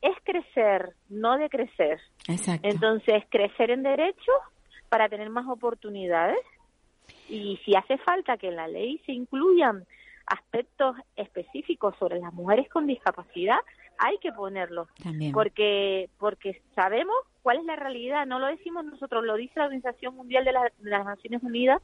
[0.02, 2.00] es crecer, no decrecer.
[2.28, 2.68] exacto.
[2.68, 4.36] Entonces, crecer en derechos
[4.90, 6.40] para tener más oportunidades
[7.30, 9.86] y si hace falta que en la ley se incluyan
[10.26, 13.58] aspectos específicos sobre las mujeres con discapacidad,
[13.98, 14.88] hay que ponerlos
[15.34, 20.16] porque porque sabemos cuál es la realidad, no lo decimos nosotros, lo dice la Organización
[20.16, 21.82] Mundial de, la- de las Naciones Unidas,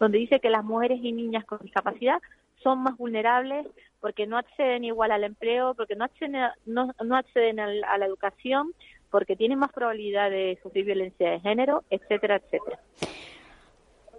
[0.00, 2.20] donde dice que las mujeres y niñas con discapacidad
[2.62, 3.66] son más vulnerables
[4.00, 7.98] porque no acceden igual al empleo, porque no acceden a, no, no acceden al- a
[7.98, 8.72] la educación,
[9.10, 12.78] porque tienen más probabilidad de sufrir violencia de género, etcétera, etcétera.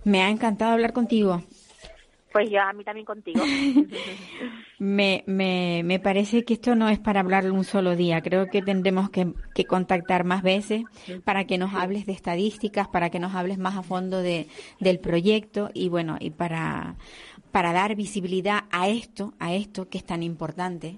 [0.04, 1.42] Me ha encantado hablar contigo.
[2.34, 3.44] Pues ya a mí también contigo.
[4.80, 8.22] Me, me, me parece que esto no es para hablarlo un solo día.
[8.22, 10.84] Creo que tendremos que, que contactar más veces
[11.24, 14.48] para que nos hables de estadísticas, para que nos hables más a fondo de,
[14.82, 16.96] del proyecto y bueno, y para,
[17.54, 20.98] para dar visibilidad a esto, a esto que es tan importante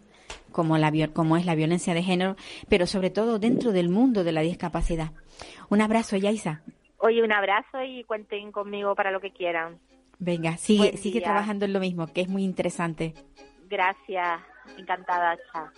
[0.52, 4.32] como, la, como es la violencia de género, pero sobre todo dentro del mundo de
[4.32, 5.12] la discapacidad.
[5.70, 6.64] Un abrazo, Yaisa.
[6.98, 9.78] Oye, un abrazo y cuenten conmigo para lo que quieran.
[10.26, 13.14] Venga, sigue, sigue trabajando en lo mismo, que es muy interesante.
[13.70, 14.42] Gracias,
[14.76, 15.70] encantada, chao.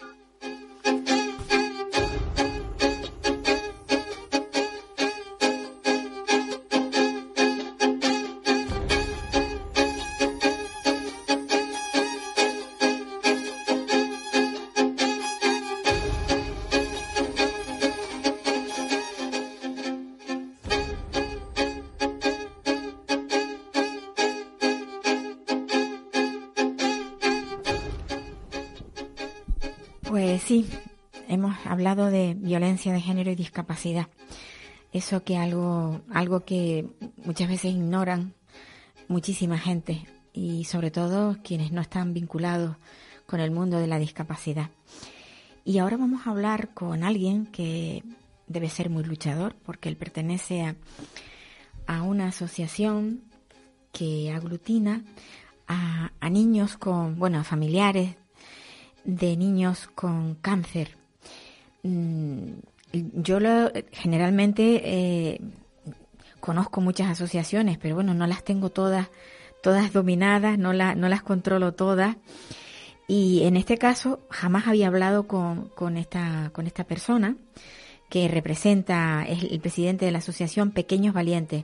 [32.85, 34.07] De género y discapacidad.
[34.93, 36.87] Eso que algo, algo que
[37.25, 38.33] muchas veces ignoran
[39.07, 42.77] muchísima gente y sobre todo quienes no están vinculados
[43.25, 44.69] con el mundo de la discapacidad.
[45.65, 48.03] Y ahora vamos a hablar con alguien que
[48.47, 50.75] debe ser muy luchador porque él pertenece a,
[51.87, 53.23] a una asociación
[53.91, 55.03] que aglutina
[55.67, 58.15] a, a niños con, bueno, a familiares
[59.03, 60.96] de niños con cáncer.
[61.83, 62.53] Mm,
[62.91, 63.39] Yo
[63.91, 65.41] generalmente eh,
[66.39, 69.09] conozco muchas asociaciones, pero bueno, no las tengo todas,
[69.61, 72.15] todas dominadas, no, no las controlo todas.
[73.07, 77.35] Y en este caso jamás había hablado con, con esta, con esta persona
[78.09, 81.63] que representa, es el presidente de la asociación Pequeños Valientes.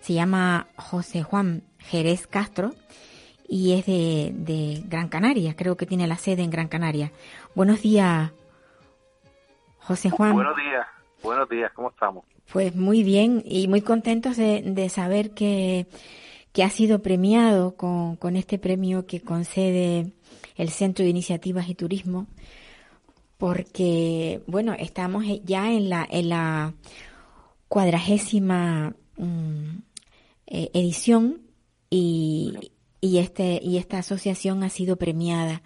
[0.00, 2.74] Se llama José Juan Jerez Castro
[3.48, 7.12] y es de, de Gran Canaria, creo que tiene la sede en Gran Canaria.
[7.54, 8.32] Buenos días,
[9.86, 10.34] José Juan.
[10.34, 10.86] Buenos días,
[11.22, 12.24] buenos días, ¿cómo estamos?
[12.52, 15.86] Pues muy bien y muy contentos de, de saber que,
[16.52, 20.12] que ha sido premiado con, con este premio que concede
[20.56, 22.26] el Centro de Iniciativas y Turismo,
[23.38, 26.72] porque, bueno, estamos ya en la, en la
[27.68, 29.78] cuadragésima mm,
[30.46, 31.42] eh, edición
[31.90, 35.62] y, y, este, y esta asociación ha sido premiada.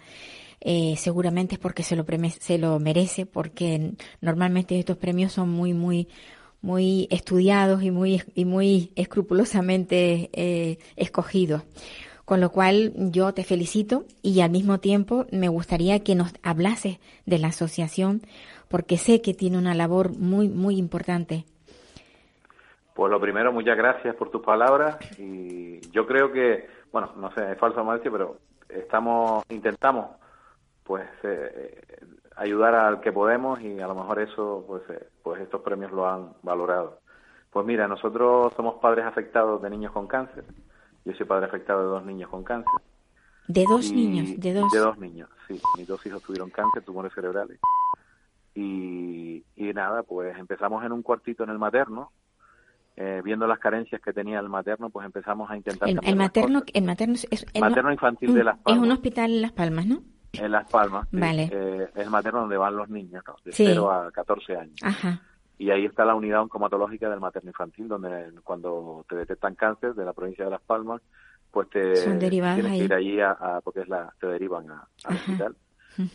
[0.61, 2.05] Eh, seguramente es porque se lo,
[2.39, 6.07] se lo merece, porque normalmente estos premios son muy, muy,
[6.61, 11.63] muy estudiados y muy, y muy escrupulosamente eh, escogidos.
[12.25, 16.99] Con lo cual yo te felicito y al mismo tiempo me gustaría que nos hablases
[17.25, 18.21] de la asociación
[18.67, 21.45] porque sé que tiene una labor muy, muy importante.
[22.93, 27.53] Pues lo primero, muchas gracias por tus palabras y yo creo que, bueno, no sé,
[27.53, 28.37] es falso modestia, pero
[28.69, 30.18] estamos, intentamos,
[30.89, 31.79] pues, eh,
[32.35, 36.07] ayudar al que podemos y a lo mejor eso, pues, eh, pues estos premios lo
[36.09, 36.99] han valorado.
[37.51, 40.45] Pues mira, nosotros somos padres afectados de niños con cáncer.
[41.05, 42.73] Yo soy padre afectado de dos niños con cáncer.
[43.47, 44.71] De dos Y- niños, de dos.
[44.71, 45.61] De dos niños, sí.
[45.77, 47.59] Mis dos hijos tuvieron cáncer, tumores cerebrales.
[48.55, 52.11] Y, y nada, pues empezamos en un cuartito en el materno.
[53.01, 56.59] eh, viendo las carencias que tenía el materno, pues empezamos a intentar El, el materno,
[56.61, 56.71] cosas.
[56.75, 58.83] el materno es, es- el- Materno infantil de Las Es Palmas.
[58.83, 60.01] un hospital en Las Palmas, ¿no?
[60.33, 61.07] En Las Palmas.
[61.09, 61.17] sí.
[61.19, 61.49] Vale.
[61.51, 63.35] Eh, es el materno donde van los niños, ¿no?
[63.43, 63.65] De Sí.
[63.67, 64.75] 0 a 14 años.
[64.83, 65.21] Ajá.
[65.57, 70.05] Y ahí está la unidad oncomatológica del materno infantil, donde cuando te detectan cáncer de
[70.05, 71.01] la provincia de Las Palmas,
[71.51, 72.61] pues te Son tienes ahí.
[72.79, 75.55] que ir allí a, a- porque es la, te derivan a- al hospital.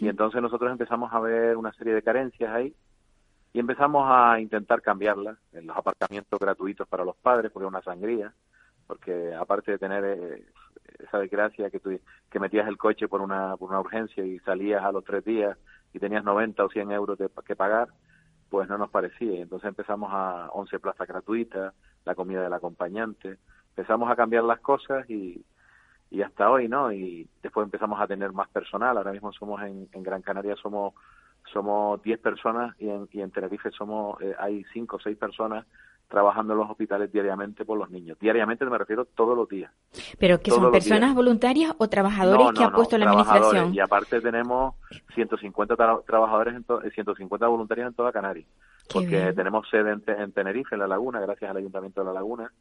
[0.00, 2.74] Y entonces nosotros empezamos a ver una serie de carencias ahí
[3.53, 7.83] y empezamos a intentar cambiarlas en los aparcamientos gratuitos para los padres, porque es una
[7.83, 8.33] sangría,
[8.87, 10.46] porque aparte de tener eh,
[10.98, 11.98] esa desgracia que, tú,
[12.30, 15.57] que metías el coche por una, por una urgencia y salías a los tres días
[15.92, 17.88] y tenías 90 o 100 euros de, que pagar,
[18.50, 19.40] pues no nos parecía.
[19.40, 23.38] Entonces empezamos a 11 plazas gratuitas, la comida del acompañante,
[23.70, 25.44] empezamos a cambiar las cosas y,
[26.11, 26.92] y hasta hoy, ¿no?
[26.92, 28.96] Y después empezamos a tener más personal.
[28.96, 30.94] Ahora mismo somos en, en Gran Canaria somos
[31.52, 35.66] somos 10 personas y en, y en Tenerife somos eh, hay 5 o 6 personas
[36.14, 38.16] trabajando en los hospitales diariamente por los niños.
[38.20, 39.72] Diariamente me refiero todos los días.
[40.18, 41.14] Pero que Todos son personas días.
[41.16, 43.74] voluntarias o trabajadores No, que ha no, puesto la administración.
[43.74, 44.74] Y aparte tenemos
[45.14, 48.46] 150 tra- trabajadores, en to- eh, 150 voluntarios en toda Canarias.
[48.87, 49.35] Qué Porque bien.
[49.35, 52.53] tenemos sede en, Te- en Tenerife, en La Laguna, gracias al Ayuntamiento de La Laguna.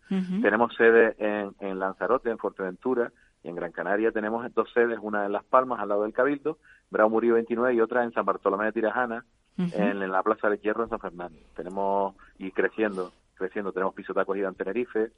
[0.42, 3.12] Tenemos sede en, en Lanzarote, en Fuerteventura,
[3.44, 6.58] y en Gran Canaria tenemos dos sedes, una en Las Palmas, al lado del Cabildo,
[6.90, 9.26] Bravo Murillo 29, y otra en San Bartolomé de Tirajana,
[9.58, 11.38] en, en la Plaza del Hierro en San Fernando.
[11.56, 15.12] Tenemos, y creciendo, creciendo, tenemos pisos de acogida en Tenerife,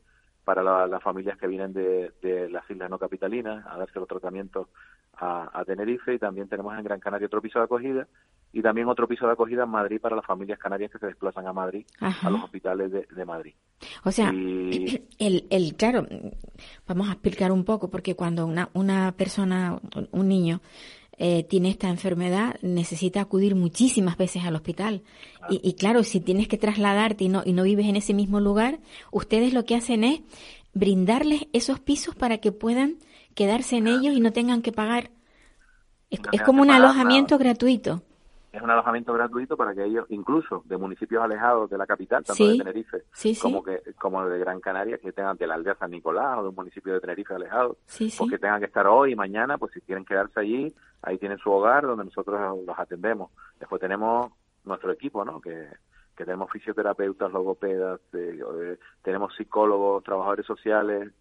[0.43, 4.07] para la- las familias que vienen de, de las islas no capitalinas a darse los
[4.07, 4.67] tratamientos
[5.17, 8.07] a, a Tenerife y también tenemos en Gran Canaria otro piso de acogida
[8.53, 11.47] y también otro piso de acogida en Madrid para las familias canarias que se desplazan
[11.47, 12.27] a Madrid, Ajá.
[12.27, 13.53] a los hospitales de, de Madrid.
[14.03, 16.05] O sea, Y- el, el, claro,
[16.87, 19.79] vamos a explicar un poco, porque cuando una, una persona,
[20.11, 20.59] un niño,
[21.17, 25.03] eh, tiene esta enfermedad, necesita acudir muchísimas veces al hospital.
[25.49, 28.39] Y, y claro, si tienes que trasladarte y no, y no vives en ese mismo
[28.39, 28.79] lugar,
[29.11, 30.21] ustedes lo que hacen es
[30.73, 32.97] brindarles esos pisos para que puedan
[33.33, 35.11] quedarse en ellos y no tengan que pagar.
[36.09, 38.03] Es, No es tengan como un alojamiento gratuito.
[38.55, 42.35] Es un alojamiento gratuito para que ellos, incluso de municipios alejados de la capital, tanto
[42.43, 43.41] Sí, de Tenerife sí, sí.
[43.41, 46.49] como que como de Gran Canaria, que tengan de la aldea San Nicolás o de
[46.49, 48.13] un municipio de Tenerife alejado, sí.
[48.17, 51.51] pues tengan que estar hoy y mañana, pues si quieren quedarse allí, ahí tienen su
[51.51, 53.31] hogar donde nosotros los atendemos.
[53.59, 54.31] Después tenemos
[54.63, 55.41] nuestro equipo, ¿no?
[55.41, 55.67] Que,
[56.15, 61.11] que tenemos fisioterapeutas, logopedas, eh, eh, tenemos psicólogos, trabajadores sociales,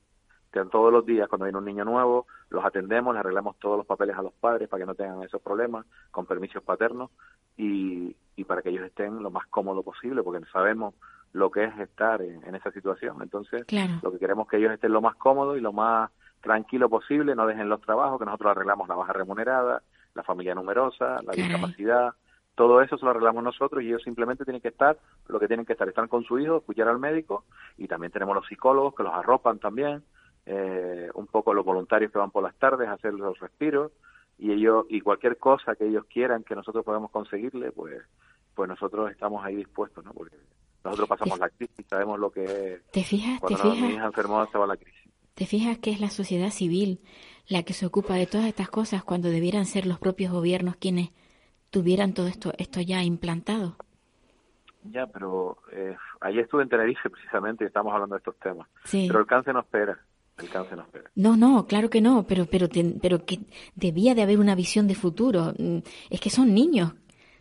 [0.70, 4.16] todos los días cuando viene un niño nuevo los atendemos, les arreglamos todos los papeles
[4.16, 7.10] a los padres para que no tengan esos problemas, con permisos paternos
[7.56, 10.94] y, y para que ellos estén lo más cómodo posible, porque sabemos
[11.32, 13.16] lo que es estar en, en esa situación.
[13.22, 13.94] Entonces, Claro.
[14.02, 17.34] lo que queremos es que ellos estén lo más cómodo y lo más tranquilo posible,
[17.34, 19.82] no dejen los trabajos, que nosotros arreglamos la baja remunerada,
[20.14, 21.48] la familia numerosa, la Caray.
[21.48, 22.12] discapacidad,
[22.54, 25.66] todo eso se lo arreglamos nosotros y ellos simplemente tienen que estar lo que tienen
[25.66, 27.44] que estar, están con su hijo, escuchar al médico
[27.78, 30.04] y también tenemos los psicólogos que los arropan también,
[30.46, 33.92] eh, un poco los voluntarios que van por las tardes a hacer los respiros
[34.38, 38.02] y ellos y cualquier cosa que ellos quieran que nosotros podamos conseguirle, pues
[38.54, 40.12] pues nosotros estamos ahí dispuestos, ¿no?
[40.12, 40.36] Porque
[40.84, 43.40] nosotros pasamos la crisis, sabemos lo que es ¿Te fijas?
[43.42, 43.90] ¿Te no- mi fijas?
[43.92, 45.10] hija enfermó estaba la crisis.
[45.34, 47.00] ¿Te fijas que es la sociedad civil
[47.48, 51.10] la que se ocupa de todas estas cosas cuando debieran ser los propios gobiernos quienes
[51.70, 53.76] tuvieran todo esto, esto ya implantado?
[54.84, 58.68] Ya, pero eh, ayer estuve en Tenerife precisamente y estamos hablando de estos temas.
[58.84, 59.06] Sí.
[59.08, 59.98] Pero el cáncer no espera,
[60.38, 60.84] el cáncer no.
[61.16, 62.66] No, no, claro que no, pero, pero,
[63.00, 63.38] pero que
[63.74, 65.52] debía de haber una visión de futuro.
[65.58, 65.78] Mm,
[66.10, 66.92] Es que son niños,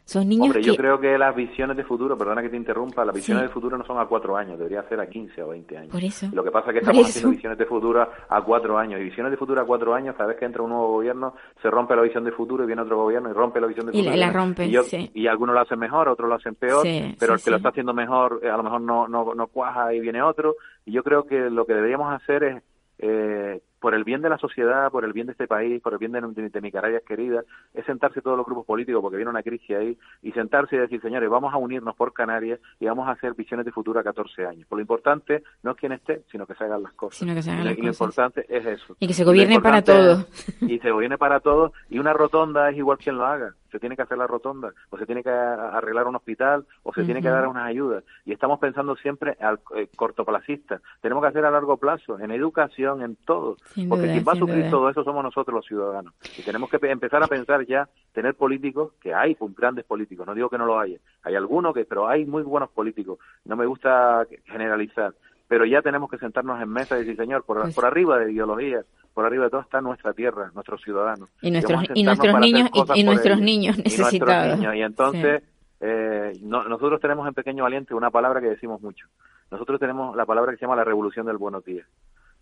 [0.06, 0.68] son niños Hombre, que...
[0.68, 3.48] yo creo que las visiones de futuro, perdona que te interrumpa, las visiones Sí.
[3.48, 5.92] de futuro no son a cuatro años, debería ser a 15 o 20 años.
[5.92, 6.28] Por eso.
[6.34, 9.00] Lo que pasa es que estamos haciendo visiones de futuro a cuatro años.
[9.00, 11.70] Y visiones de futuro a cuatro años, cada vez que entra un nuevo gobierno, se
[11.72, 14.02] rompe la visión de futuro y viene otro gobierno y rompe la visión de Y
[14.04, 14.18] la- futuro.
[14.28, 15.10] la rompen, y, yo- sí.
[15.16, 17.70] y algunos lo hacen mejor, otros lo hacen peor, Sí, pero el que lo está
[17.70, 20.56] haciendo mejor, eh, a lo mejor no, no, no cuaja y viene otro.
[20.86, 22.64] Y yo creo que lo que deberíamos hacer es,
[23.06, 26.00] eh, por el bien de la sociedad, por el bien de este país, por el
[26.00, 29.30] bien de, de, de mi Canarias querida, es sentarse todos los grupos políticos, porque viene
[29.30, 33.10] una crisis ahí, y sentarse y decir, señores, vamos a unirnos por Canarias y vamos
[33.10, 34.66] a hacer visiones de futuro a 14 años.
[34.70, 37.18] Por lo importante no es quién esté, sino que se hagan las cosas.
[37.20, 38.02] Sino que se hagan y, lo- las y lo cosas.
[38.02, 38.96] importante es eso.
[39.00, 40.26] Y que se gobierne para todos.
[40.62, 41.74] Y se gobierne para todos.
[41.90, 43.54] Y una rotonda es igual quien lo haga.
[43.74, 47.04] Se tiene que hacer la rotonda, o se tiene que arreglar un hospital, o se
[47.06, 48.04] tiene que dar unas ayudas.
[48.24, 50.80] Y estamos pensando siempre al eh, cortoplacista.
[51.02, 53.58] Tenemos que hacer a largo plazo, en educación, en todo.
[53.66, 54.70] Sin Porque duda, quien va a sufrir duda.
[54.70, 56.14] todo eso somos nosotros los ciudadanos.
[56.38, 60.36] Y tenemos que pe- empezar a pensar ya, tener políticos, que hay grandes políticos, no
[60.36, 61.00] digo que no lo haya.
[61.24, 63.18] Hay algunos, que pero hay muy buenos políticos.
[63.46, 65.14] No me gusta generalizar.
[65.48, 68.32] Pero ya tenemos que sentarnos en mesa y decir, señor, por, Pues- por arriba de
[68.32, 71.30] ideologías, por arriba de todo está nuestra tierra, nuestros ciudadanos.
[71.42, 73.46] Y nuestros- y sentarnos nuestros niños- y- y nuestros ellos.
[73.46, 74.58] niños Y nuestros necesitados.
[74.60, 74.76] niños.
[74.76, 75.44] Y entonces,
[75.82, 79.08] eh, no- nosotros tenemos en Pequeño Valiente una palabra que decimos mucho.
[79.52, 81.88] Nosotros tenemos la palabra que se llama la revolución del buenos días.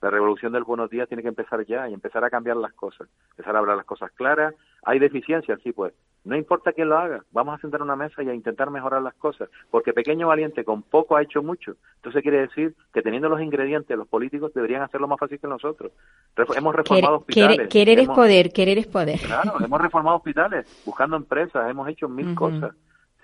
[0.01, 3.07] La revolución del buenos días tiene que empezar ya y empezar a cambiar las cosas,
[3.31, 4.55] empezar a hablar las cosas claras.
[4.83, 5.93] Hay deficiencias, sí, pues.
[6.23, 9.15] No importa quién lo haga, vamos a sentar una mesa y a intentar mejorar las
[9.15, 11.73] cosas, porque Pequeño Valiente con poco ha hecho mucho.
[11.95, 15.91] Entonces quiere decir que teniendo los ingredientes, los políticos deberían hacerlo más fácil que nosotros.
[16.35, 17.69] Ref- hemos reformado Querer, hospitales.
[17.69, 19.19] querer es poder, querer es poder.
[19.19, 22.75] Claro, hemos reformado hospitales, buscando empresas, hemos hecho mil cosas,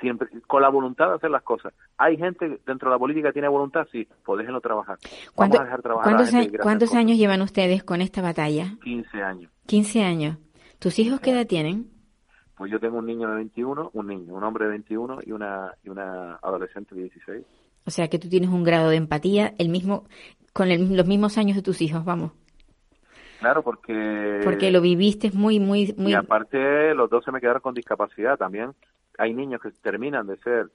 [0.01, 1.73] siempre con la voluntad de hacer las cosas.
[1.99, 3.87] ¿Hay gente dentro de la política que tiene voluntad?
[3.91, 4.97] Sí, pues déjenlo trabajar.
[5.03, 6.17] Vamos ¿Cuánto- a dejar trabajar a la
[6.61, 8.63] ¿Cuántos, gente a- años llevan ustedes con esta batalla?
[8.63, 8.79] cosas.
[8.83, 9.51] 15 años.
[9.67, 10.37] 15 años.
[10.79, 11.91] ¿Tus hijos qué edad tienen?
[12.57, 15.73] Pues yo tengo un niño de 21, un niño, un hombre de 21 y una,
[15.83, 17.45] y una adolescente de 16.
[17.85, 20.05] O sea que tú tienes un grado de empatía el mismo
[20.53, 22.31] con el- los mismos años de tus hijos, vamos.
[23.39, 24.41] Claro, porque...
[24.43, 26.11] Porque lo viviste muy, muy, muy.
[26.11, 28.71] Y aparte, los dos se me quedaron con discapacidad también.
[29.19, 30.71] Hay niños que terminan de ser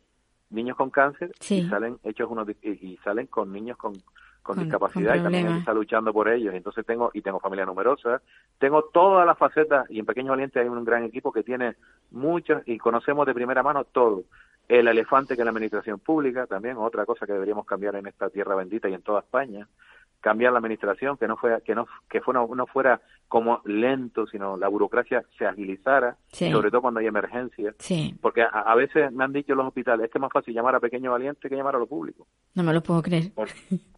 [0.50, 1.56] niños con cáncer Sí.
[1.58, 3.94] y salen hechos unos y salen con niños con,
[4.42, 6.54] con, Con- discapacidad con y también estar luchando por ellos.
[6.54, 8.20] Entonces tengo y tengo familia numerosa,
[8.58, 11.76] tengo todas las facetas y en Pequeño Valiente hay un gran equipo que tiene
[12.10, 14.24] muchos y conocemos de primera mano todo.
[14.68, 18.30] El elefante que es la administración pública, también otra cosa que deberíamos cambiar en esta
[18.30, 19.66] tierra bendita y en toda España
[20.22, 24.56] cambiar la administración, que no fuera, que no, que fuera, no fuera como lento, sino
[24.56, 26.50] la burocracia se agilizara, Sí.
[26.50, 27.74] sobre todo cuando hay emergencias.
[27.78, 30.54] Sí, Porque a, a veces me han dicho los hospitales, es que es más fácil
[30.54, 32.26] llamar a Pequeño Valiente que llamar a lo público.
[32.54, 33.32] no me lo puedo creer.
[33.34, 33.48] Por-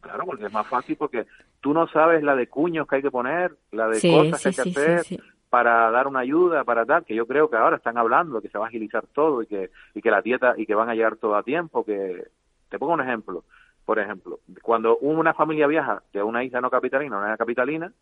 [0.00, 1.26] claro, porque es más fácil porque
[1.60, 4.48] tú no sabes la de cuños que hay que poner, la de Sí, cosas que
[4.48, 5.20] hay que hacer
[5.50, 8.58] para dar una ayuda, para tal, que yo creo que ahora están hablando que se
[8.58, 11.16] va a agilizar todo y que, y que la dieta y que van a llegar
[11.16, 12.24] todo a tiempo, que
[12.70, 13.44] te pongo un ejemplo.
[13.84, 17.92] Por ejemplo, cuando una familia viaja de una isla no capitalina a una isla capitalina,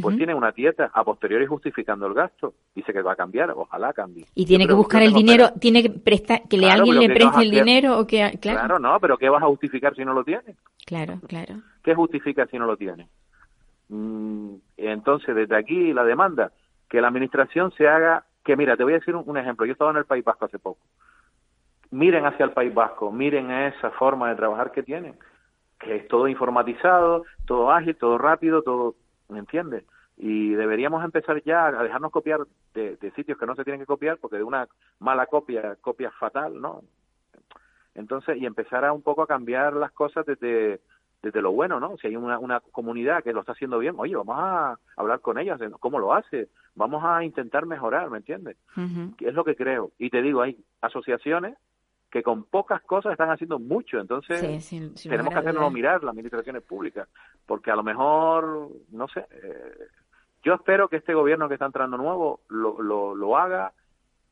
[0.00, 2.54] pues tiene una dieta a posteriori justificando el gasto.
[2.74, 4.24] Dice que va a cambiar, ojalá cambie.
[4.34, 7.14] Y tiene Yo que buscar el dinero, tiene que prestar, que le Claro, alguien le
[7.14, 8.58] preste el dinero o que, Claro.
[8.60, 10.56] claro, no, pero ¿qué vas a justificar si no lo tienes?
[10.86, 11.56] claro, claro.
[11.82, 13.08] ¿Qué justifica si no lo tienes?
[13.88, 16.52] Mm, entonces, desde aquí la demanda,
[16.88, 19.72] que la administración se haga, que mira, te voy a decir un, un ejemplo, yo
[19.72, 20.80] estaba en el País Vasco hace poco,
[21.90, 25.14] miren hacia el País Vasco, miren esa forma de trabajar que tienen,
[25.82, 28.94] que es todo informatizado, todo ágil, todo rápido, todo,
[29.28, 29.84] ¿me entiendes?
[30.16, 32.40] Y deberíamos empezar ya a dejarnos copiar
[32.74, 34.68] de, de sitios que no se tienen que copiar, porque de una
[34.98, 36.82] mala copia, copia fatal, ¿no?
[37.94, 40.80] Entonces, y empezar a un poco a cambiar las cosas desde,
[41.22, 41.96] desde lo bueno, ¿no?
[41.98, 45.38] Si hay una, una comunidad que lo está haciendo bien, oye, vamos a hablar con
[45.38, 48.56] ellas, de cómo lo hace, vamos a intentar mejorar, ¿me entiendes?
[49.16, 49.90] Que Es lo que creo.
[49.98, 51.56] Y te digo, hay asociaciones
[52.12, 55.72] que con pocas cosas están haciendo mucho, entonces Sí, sin- sin tenemos que dudas.
[55.72, 57.08] mirar las administraciones públicas,
[57.46, 59.72] porque a lo mejor, no sé, eh,
[60.44, 63.72] yo espero que este gobierno que está entrando nuevo lo, lo, lo haga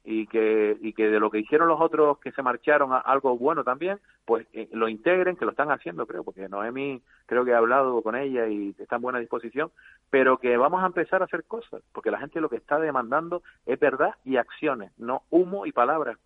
[0.04, 3.36] y que, y que de lo que hicieron los otros que se marcharon a algo
[3.38, 7.54] bueno también, pues eh, lo integren, que lo están haciendo, creo, porque Noemi creo que
[7.54, 9.70] ha hablado con ella y está en buena disposición,
[10.10, 13.42] pero que vamos a empezar a hacer cosas, porque la gente lo que está demandando
[13.64, 16.18] es verdad y acciones, no humo y palabras.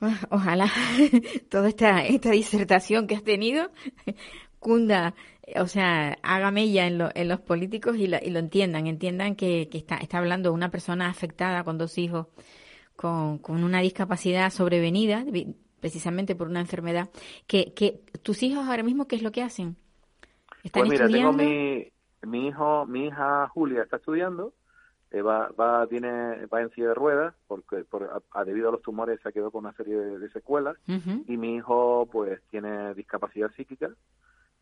[0.30, 0.70] Ojalá
[1.50, 3.70] toda esta, esta disertación que has tenido
[4.60, 5.14] cunda,
[5.56, 9.36] o sea, haga mella en, lo- en los políticos y lo, y lo entiendan, entiendan
[9.36, 12.26] que, que está, está hablando una persona afectada con dos hijos
[12.96, 15.24] con, con una discapacidad sobrevenida,
[15.80, 17.10] precisamente por una enfermedad,
[17.46, 19.76] que, que tus hijos ahora mismo, ¿qué es lo que hacen?
[20.64, 21.10] ¿Están Pues mira, estudiando?
[21.10, 21.90] tengo mi,
[22.22, 24.54] mi hijo, mi hija Julia está estudiando,
[25.10, 28.72] eh, va, va, tiene, va en silla de ruedas, porque por, a- a- debido a
[28.72, 30.76] los tumores se quedó con una serie de, de secuelas,
[31.26, 33.90] y mi hijo pues tiene discapacidad psíquica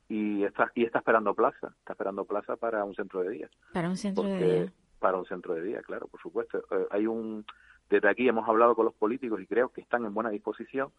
[0.09, 3.51] y está, y está esperando plaza, está esperando plaza para un centro de día.
[3.73, 4.73] Para un centro de día.
[5.01, 6.59] para un centro de día, claro, por supuesto.
[6.71, 7.45] Eh, hay un,
[7.91, 10.91] desde aquí hemos hablado con los políticos y creo que están en buena disposición.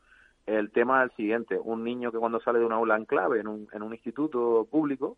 [0.46, 3.40] El tema es el siguiente, un niño que cuando sale de una aula en clave
[3.40, 5.18] en un, en un instituto público,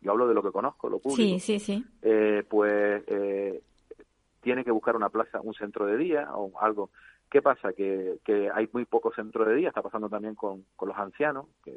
[0.00, 1.84] yo hablo de lo que conozco, lo público, Sí, sí, sí.
[2.02, 3.62] eh, pues eh,
[4.40, 6.90] tiene que buscar una plaza, un centro de día o algo.
[7.30, 7.72] ¿Qué pasa?
[7.72, 11.46] Que, que hay muy pocos centros de día, está pasando también con, con los ancianos,
[11.62, 11.72] que,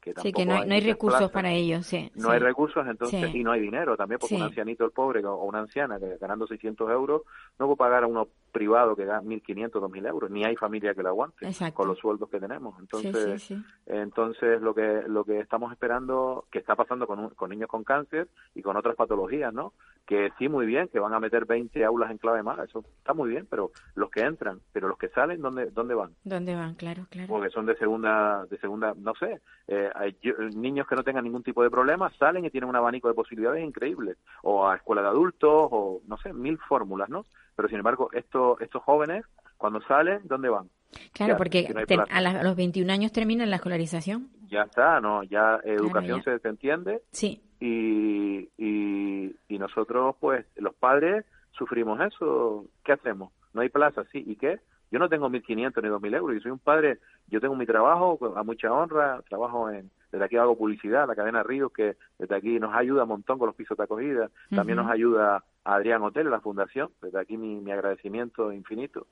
[0.00, 1.32] que Sí, tampoco que no hay, no hay recursos plazas.
[1.32, 2.10] para ellos, sí.
[2.14, 2.34] No sí.
[2.34, 3.38] hay recursos, entonces, Sí.
[3.38, 4.40] y no hay dinero también, porque Sí.
[4.40, 7.22] un ancianito, el pobre, o una anciana que ganando 600 euros,
[7.58, 11.02] no puede pagar a uno privado que gana 1.500, 2.000 euros, ni hay familia que
[11.02, 11.74] lo aguante Exacto.
[11.76, 12.78] con los sueldos que tenemos.
[12.78, 13.64] Entonces, sí, sí.
[13.86, 17.84] entonces lo que lo que estamos esperando, que está pasando con, un- con niños con
[17.84, 19.72] cáncer y con otras patologías, ¿no?
[20.06, 23.14] Que sí, muy bien, que van a meter 20 aulas en clave mala, eso está
[23.14, 26.14] muy bien, pero los que entran, pero los que salen, ¿dónde, dónde van?
[26.24, 26.74] ¿Dónde van?
[26.74, 27.28] Claro, claro.
[27.28, 31.24] porque son de segunda, de segunda, no sé, eh, hay yo- niños que no tengan
[31.24, 35.02] ningún tipo de problema salen y tienen un abanico de posibilidades increíbles, o a escuela
[35.02, 37.24] de adultos, o no sé, mil fórmulas, ¿no?
[37.60, 39.24] Pero sin embargo, estos estos jóvenes,
[39.58, 40.68] cuando salen, ¿dónde van?
[41.12, 42.12] Claro, porque si no hay te- plaza.
[42.14, 44.28] a, la- a los 21 años terminan la escolarización.
[44.48, 45.22] Ya está, ¿no?
[45.24, 46.24] Ya educación ya.
[46.32, 52.64] Se, se entiende Sí, y, y, y nosotros, pues, los padres sufrimos eso.
[52.84, 53.32] ¿Qué hacemos?
[53.52, 54.24] No hay plaza, sí.
[54.26, 54.58] ¿Y qué?
[54.90, 56.34] Yo no tengo 1.500 ni 2.000 euros.
[56.36, 60.36] Yo soy un padre, yo tengo mi trabajo a mucha honra, trabajo en, desde aquí
[60.36, 63.76] hago publicidad, la cadena Ríos, que desde aquí nos ayuda un montón con los pisos
[63.78, 64.30] de acogida.
[64.54, 66.90] También nos ayuda a Adrián Hotel, la fundación.
[67.00, 69.06] Desde aquí mi, mi agradecimiento infinito.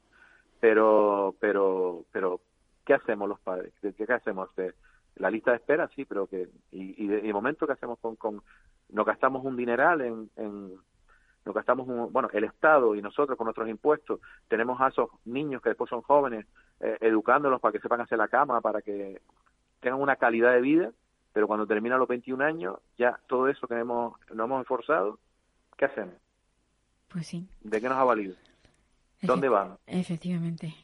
[0.60, 2.40] Pero, pero, pero,
[2.84, 3.72] ¿qué hacemos los padres?
[3.80, 4.48] ¿Qué, qué hacemos?
[4.58, 4.72] Eh,
[5.16, 8.16] La lista de espera, sí, pero que, y, y de, y momento, ¿qué hacemos con,
[8.16, 8.42] con,
[8.90, 10.72] nos gastamos un dineral en, en
[11.48, 15.62] nos gastamos un, bueno el Estado y nosotros con nuestros impuestos tenemos a esos niños
[15.62, 16.44] que después son jóvenes
[16.78, 19.22] eh, educándolos para que sepan hacer la cama para que
[19.80, 20.92] tengan una calidad de vida
[21.32, 25.18] pero cuando terminan los 21 años ya todo eso que hemos nos hemos esforzado
[25.78, 26.14] qué hacemos
[27.10, 27.48] pues sí.
[27.62, 28.36] de qué nos ha valido
[29.22, 30.74] dónde van Efectivamente.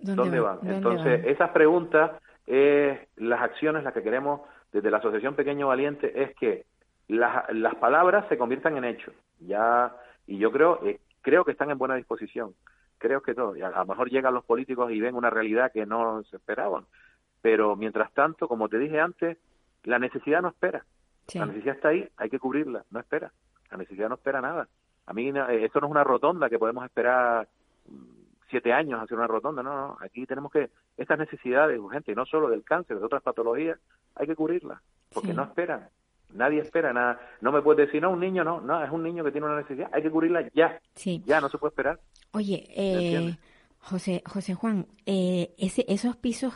[0.00, 0.56] dónde, van?
[0.56, 1.30] ¿Dónde Entonces, van?
[1.30, 2.10] esas preguntas,
[2.46, 4.40] eh, las acciones, las que queremos
[4.72, 6.66] desde la Asociación Pequeño Valiente, es que
[7.08, 9.14] las, las palabras se conviertan en hechos.
[9.40, 9.94] Ya,
[10.28, 12.54] y yo creo, eh, creo que están en buena disposición.
[12.98, 13.56] Creo que todo.
[13.56, 16.36] Y a, a lo mejor llegan los políticos y ven una realidad que no se
[16.36, 16.84] esperaban.
[17.42, 19.38] Pero mientras tanto, como te dije antes,
[19.84, 20.84] la necesidad no espera.
[21.28, 21.38] Sí.
[21.38, 23.32] La necesidad está ahí, hay que cubrirla, no espera.
[23.70, 24.68] La necesidad no espera nada.
[25.06, 27.48] A mí eh, esto no es una rotonda que podemos esperar
[27.86, 28.18] mm,
[28.50, 29.96] siete años a hacer una rotonda, no, no.
[30.00, 33.78] Aquí tenemos que, estas necesidades urgentes, y no solo del cáncer, de otras patologías,
[34.14, 34.80] hay que cubrirlas,
[35.12, 35.34] porque Sí.
[35.34, 35.88] no esperan.
[36.34, 37.18] Nadie espera nada.
[37.40, 39.56] No me puedes decir, no, un niño no, no, es un niño que tiene una
[39.56, 41.22] necesidad, hay que cubrirla ya, Sí.
[41.26, 42.00] ya, no se puede esperar.
[42.32, 43.36] Oye, eh?
[43.80, 46.52] José, José Juan, eh, ese, esos pisos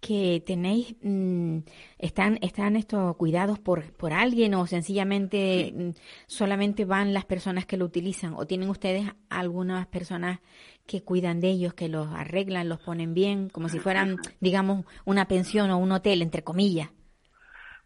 [0.00, 1.58] que tenéis mm,
[1.98, 5.90] están están estos cuidados por por alguien o sencillamente mm,
[6.26, 10.40] solamente van las personas que lo utilizan o tienen ustedes algunas personas
[10.86, 15.28] que cuidan de ellos, que los arreglan, los ponen bien, como si fueran, digamos, una
[15.28, 16.90] pensión o un hotel, entre comillas.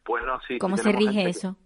[0.07, 0.57] Pues no, sí.
[0.59, 1.57] ¿Cómo se rige que- eso?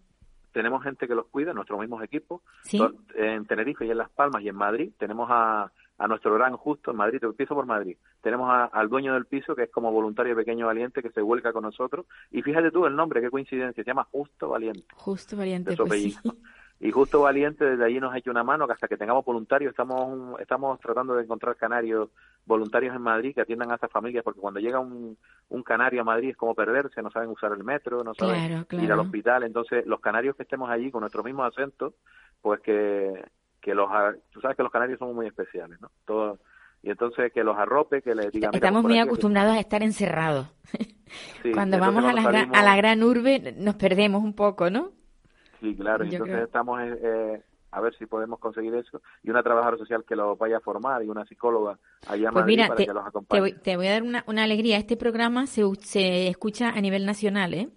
[0.53, 2.81] tenemos gente que los cuida, nuestros mismos equipos, Sí.
[3.15, 4.91] En Tenerife y en Las Palmas y en Madrid.
[4.99, 7.97] Tenemos a, a nuestro gran justo en Madrid, te empiezo por Madrid.
[8.21, 11.53] Tenemos a- al dueño del piso, que es como voluntario pequeño valiente, que se vuelca
[11.53, 12.05] con nosotros.
[12.33, 15.37] Y fíjate tú el nombre, qué coincidencia, se llama Justo Valiente, Justo
[15.77, 16.17] su pues sí.
[16.83, 19.71] Y Justo Valiente desde allí nos ha hecho una mano, que hasta que tengamos voluntarios,
[19.71, 22.09] estamos estamos tratando de encontrar canarios
[22.47, 25.19] voluntarios en Madrid que atiendan a esas familias, porque cuando llega un,
[25.51, 28.85] un canario a Madrid es como perderse, no saben usar el metro, no saben Claro,
[28.85, 29.43] ir al hospital.
[29.43, 31.93] Entonces, los canarios que estemos allí con nuestro mismo acento,
[32.41, 33.27] pues que,
[33.61, 33.91] que los,
[34.31, 35.91] tú sabes que los canarios somos muy especiales, ¿no?
[36.07, 36.39] Todo,
[36.83, 40.47] y entonces que los arrope, que les diga, mira, Estamos muy acostumbrados a estar encerrados.
[41.43, 44.93] Sí, cuando vamos a la, a la gran urbe nos perdemos un poco, ¿no?
[45.61, 47.43] Sí, claro, Yo entonces creo- estamos eh, eh,
[47.73, 51.03] a ver si podemos conseguir eso, y una trabajadora social que los vaya a formar,
[51.05, 53.41] y una psicóloga allá a Pues mira, para te, que los te acompañe.
[53.41, 54.77] voy, te voy a dar una, una alegría.
[54.79, 57.69] Este programa se, se escucha a nivel nacional, ¿eh?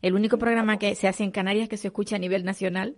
[0.00, 2.96] El único programa que se hace en Canarias que se escucha a nivel nacional.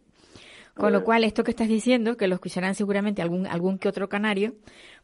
[0.77, 4.09] Con lo cual, esto que estás diciendo, que lo escucharán seguramente algún, algún que otro
[4.09, 4.55] canario,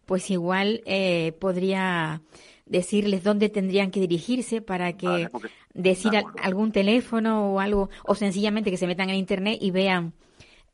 [0.05, 2.23] pues igual eh, podría
[2.67, 7.91] decirles dónde tendrían que dirigirse para que porque- decir de al- algún teléfono o algo,
[8.05, 10.13] o sencillamente que se metan en internet y vean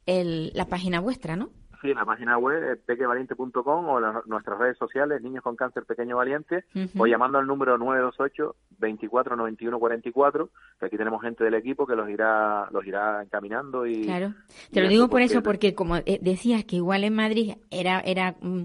[0.07, 1.51] el, la página vuestra, ¿no?
[1.83, 6.65] Sí, la página web pequevaliente.com o la- nuestras redes sociales, Niños con Cáncer Pequeño Valiente,
[6.99, 10.49] o llamando al número 928 24 91 44,
[10.81, 14.33] que aquí tenemos gente del equipo que los irá los irá encaminando y Claro.
[14.73, 18.37] Te lo digo por eso, porque como eh, decías que igual en Madrid era, era
[18.41, 18.65] mm,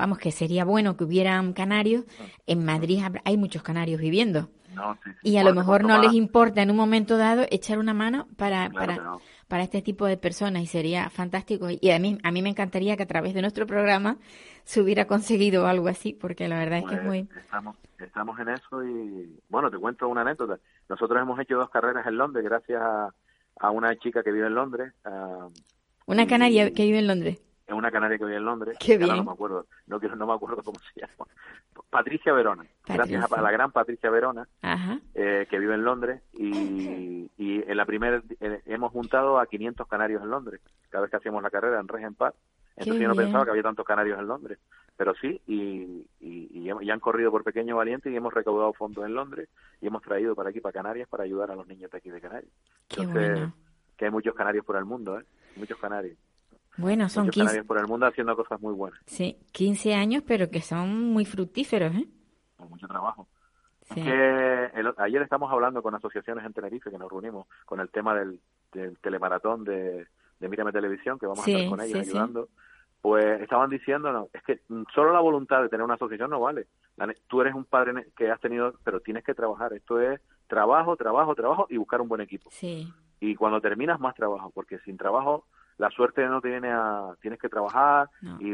[0.00, 2.04] vamos, que sería bueno que hubieran canarios,
[2.46, 4.48] en Madrid hay muchos canarios viviendo.
[4.74, 5.30] No, sí, sí.
[5.30, 8.28] Y a lo mejor no más- les importa en un momento dado echar una mano
[8.36, 9.20] para, Claro para, no.
[9.48, 11.66] para este tipo de personas y sería fantástico.
[11.70, 14.18] Y a mí, a mí me encantaría que a través de nuestro programa
[14.64, 17.28] se hubiera conseguido algo así, porque la verdad es que es Pues, muy...
[17.42, 22.06] estamos estamos en eso y bueno te cuento una anécdota nosotros hemos hecho dos carreras
[22.06, 23.12] en Londres gracias a,
[23.58, 24.94] a una chica que vive en Londres
[26.06, 27.42] Una y- canaria que vive en Londres.
[27.72, 29.16] Es una canaria que vive en Londres Qué bien.
[29.16, 31.28] no me acuerdo no quiero no me acuerdo cómo se llama
[31.88, 34.46] Patricia Verona gracias a la gran Patricia Verona,
[35.14, 39.86] eh, que vive en Londres, y, y en la primera eh, hemos juntado a 500
[39.88, 42.34] canarios en Londres, cada vez que hacíamos la carrera en Regen Park.
[42.76, 43.26] Entonces Qué yo no bien.
[43.26, 44.58] pensaba que había tantos canarios en Londres,
[44.96, 49.14] pero sí, y, y, y han corrido por Pequeño Valiente y hemos recaudado fondos en
[49.14, 49.48] Londres
[49.80, 52.20] y hemos traído para aquí, para Canarias, para ayudar a los niños de aquí de
[52.20, 52.52] Canarias.
[52.88, 53.52] Qué Entonces, bueno.
[53.96, 55.24] que hay muchos canarios por el mundo, ¿eh?
[55.56, 56.16] Muchos canarios.
[56.76, 60.22] Bueno, son muchos 15, canarios por el mundo haciendo cosas muy buenas, sí, 15 años,
[60.26, 62.06] pero que son muy fructíferos, ¿eh?
[62.56, 63.28] con mucho trabajo.
[63.92, 64.02] Sí.
[64.02, 68.14] que el- ayer estamos hablando con asociaciones en Tenerife que nos reunimos con el tema
[68.14, 68.38] del,
[68.72, 70.06] del telemaratón de,
[70.38, 72.48] de Mírame Televisión, que vamos Sí, a estar con ellos sí, ayudando.
[73.02, 74.60] Pues estaban diciéndonos, es que
[74.94, 76.66] solo la voluntad de tener una asociación no vale.
[76.96, 79.72] La tú eres un padre que has tenido, pero tienes que trabajar.
[79.72, 82.48] Esto es trabajo, trabajo, trabajo y buscar un buen equipo.
[82.52, 85.46] Sí, Y cuando terminas, más trabajo, porque sin trabajo
[85.80, 87.14] la suerte no te viene a...
[87.22, 88.36] Tienes que trabajar No.
[88.40, 88.48] y,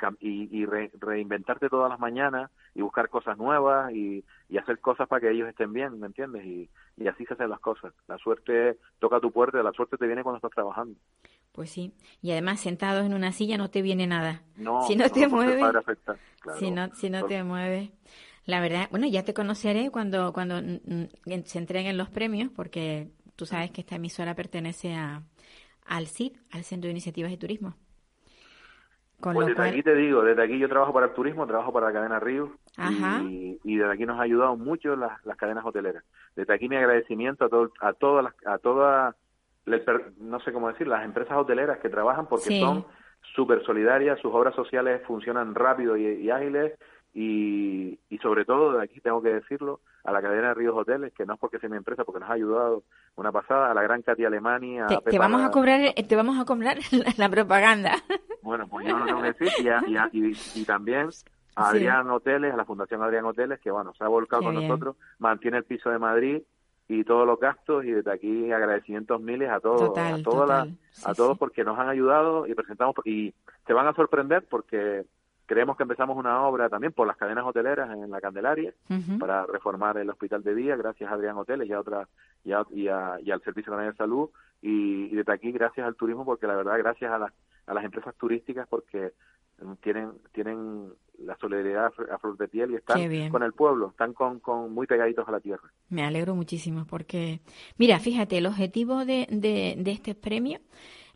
[0.00, 4.24] y, re- reinventarte todas las mañanas y buscar cosas nuevas y,
[4.58, 6.44] hacer cosas para que ellos estén bien, ¿me entiendes?
[6.44, 7.92] Y, y así se hacen las cosas.
[8.08, 10.98] La suerte toca tu puerta, la suerte te viene cuando estás trabajando.
[11.52, 11.92] pues sí.
[12.22, 14.42] Y además, sentados en una silla no te viene nada.
[14.56, 15.58] No, si no, te mueves,
[16.40, 16.58] claro.
[16.58, 17.90] si no, si no Por- te mueves.
[18.44, 20.60] La verdad, bueno, ya te conoceré cuando, cuando
[21.44, 25.22] se entreguen los premios, porque tú sabes que esta emisora pertenece a,
[25.88, 27.74] al CID, al Centro de Iniciativas y Turismo.
[29.20, 31.46] Con Pues lo desde cual, aquí te digo, desde aquí yo trabajo para el turismo,
[31.46, 32.20] trabajo para la cadena
[32.76, 33.22] Ajá.
[33.22, 36.04] y, y desde aquí nos ha ayudado mucho las, las cadenas hoteleras.
[36.36, 38.58] Desde aquí mi agradecimiento a, todo, a todas las, a
[39.82, 42.60] per- no sé cómo decir, las empresas hoteleras que trabajan porque Sí.
[42.60, 42.84] son
[43.34, 46.78] súper solidarias, sus obras sociales funcionan rápido y, y ágiles
[47.14, 51.12] y, y sobre todo, de aquí tengo que decirlo, a la cadena de Ríos Hoteles,
[51.12, 52.84] que no es porque sea mi empresa, porque nos ha ayudado
[53.16, 56.38] una pasada, a la gran Katy Alemania, a te, vamos a cobrar, eh, te vamos
[56.38, 57.92] a cobrar la, la propaganda.
[58.42, 59.48] bueno, pues yo no tengo que decir.
[59.64, 61.76] Y, a- y, a- y- y también a Sí.
[61.78, 64.68] Adrián Hoteles, a la Fundación Adrián Hoteles, que bueno, se ha volcado Qué con bien.
[64.68, 66.42] nosotros, mantiene el piso de Madrid
[66.88, 70.76] y todos los gastos y desde aquí agradecimientos miles a todos, Total, a, total.
[70.90, 71.38] Sí, a todos sí.
[71.40, 73.34] porque nos han ayudado y presentamos y
[73.66, 75.04] se van a sorprender porque
[75.46, 78.74] creemos que empezamos una obra también por las cadenas hoteleras en la Candelaria
[79.18, 82.08] para reformar el hospital de día, gracias a Adrián Hoteles y a otra
[82.44, 84.28] y, a- y, a- y al Servicio Canario de Salud.
[84.62, 87.32] Y, y desde aquí gracias al turismo porque la verdad gracias a las
[87.66, 89.12] a las empresas turísticas porque
[89.82, 92.98] tienen tienen la solidaridad a fl- a flor de piel y están
[93.30, 95.70] con el pueblo, están con, con muy pegaditos a la tierra.
[95.88, 97.40] Me alegro muchísimo porque,
[97.78, 100.58] mira, fíjate, el objetivo de, de, de este premio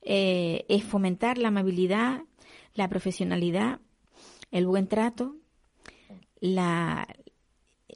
[0.03, 2.23] eh, es fomentar la amabilidad,
[2.75, 3.81] la profesionalidad,
[4.51, 5.37] el buen trato,
[6.41, 7.07] la,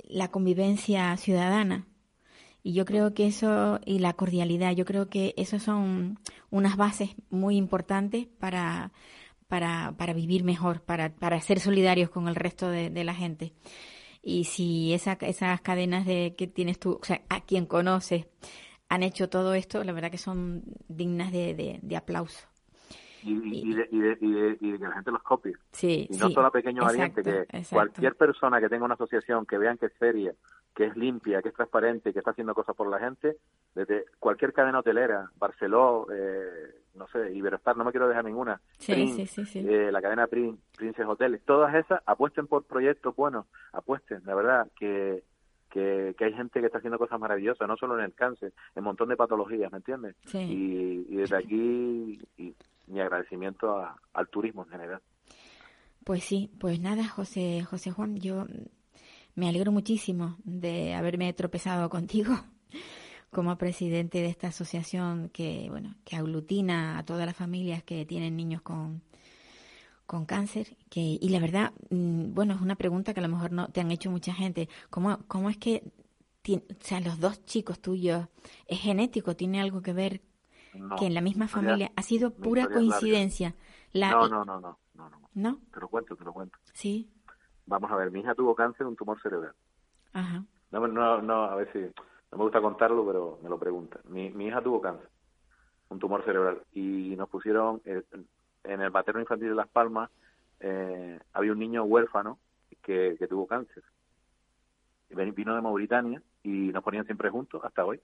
[0.09, 1.87] la convivencia ciudadana.
[2.63, 6.19] Y yo creo que eso, y la cordialidad, yo creo que eso son
[6.51, 8.93] unas bases muy importantes para,
[9.49, 13.53] para, para vivir mejor, para, para ser solidarios con el resto de, la gente.
[14.23, 18.27] Y si esa, esas cadenas de que tienes tú, o sea, a quien conoces,
[18.89, 22.54] han hecho todo esto, la verdad que son dignas de, de aplauso.
[23.25, 25.55] Y, y, y de, y, de, y, de, y de que la gente los copie.
[25.73, 27.69] Sí, Y no sí, solo a pequeño valiente, que exacto.
[27.71, 30.35] cualquier persona que tenga una asociación que vean que es seria,
[30.75, 33.37] que es limpia, que es transparente, que está haciendo cosas por la gente,
[33.75, 38.93] desde cualquier cadena hotelera, Barceló, eh, no sé, Iberostar, no me quiero dejar ninguna, Sí,
[38.93, 43.47] Prince, sí, sí, eh, la cadena Prin, Princes Hoteles, todas esas apuesten por proyectos buenos,
[43.73, 45.23] apuesten, la verdad, que,
[45.71, 48.81] que, que hay gente que está haciendo cosas maravillosas, no solo en el cáncer, en
[48.81, 50.17] un montón de patologías, ¿me entiendes?
[50.27, 50.39] Sí.
[50.39, 52.55] Y, y desde aquí y
[52.87, 55.01] mi agradecimiento a- al turismo en general.
[56.05, 58.47] Pues sí, pues nada, José, José Juan, yo
[59.35, 62.35] me alegro muchísimo de haberme tropezado contigo
[63.31, 68.37] como presidente de esta asociación que, bueno, que aglutina a todas las familias que tienen
[68.37, 69.03] niños con,
[70.07, 70.77] con cáncer.
[70.91, 73.81] Que, y la verdad, mm, bueno, es una pregunta que a lo mejor no te
[73.81, 74.69] han hecho mucha gente.
[74.91, 75.83] ¿Cómo, cómo es que,
[76.49, 78.29] o sea, los dos chicos tuyos,
[78.67, 80.21] es genético, tiene algo que ver
[80.75, 83.55] No, que en la misma historia- familia ha sido pura coincidencia?
[83.93, 85.21] La, No, no, no, no, no, no.
[85.35, 85.59] ¿No?
[85.73, 86.59] Te lo cuento, te lo cuento.
[86.73, 87.11] Sí.
[87.67, 89.53] Vamos a ver, mi hija tuvo cáncer, un tumor cerebral.
[90.13, 90.45] Ajá.
[90.71, 94.03] No, no, no, a ver si no me gusta contarlo, pero me lo preguntan.
[94.09, 95.09] Mi, mi hija tuvo cáncer,
[95.89, 98.03] un tumor cerebral, y nos pusieron eh,
[98.65, 100.11] en el materno infantil de Las Palmas
[100.61, 102.39] eh, había un niño huérfano
[102.83, 103.83] que, que tuvo cáncer.
[105.11, 108.01] Vino de Mauritania y nos ponían siempre juntos hasta hoy.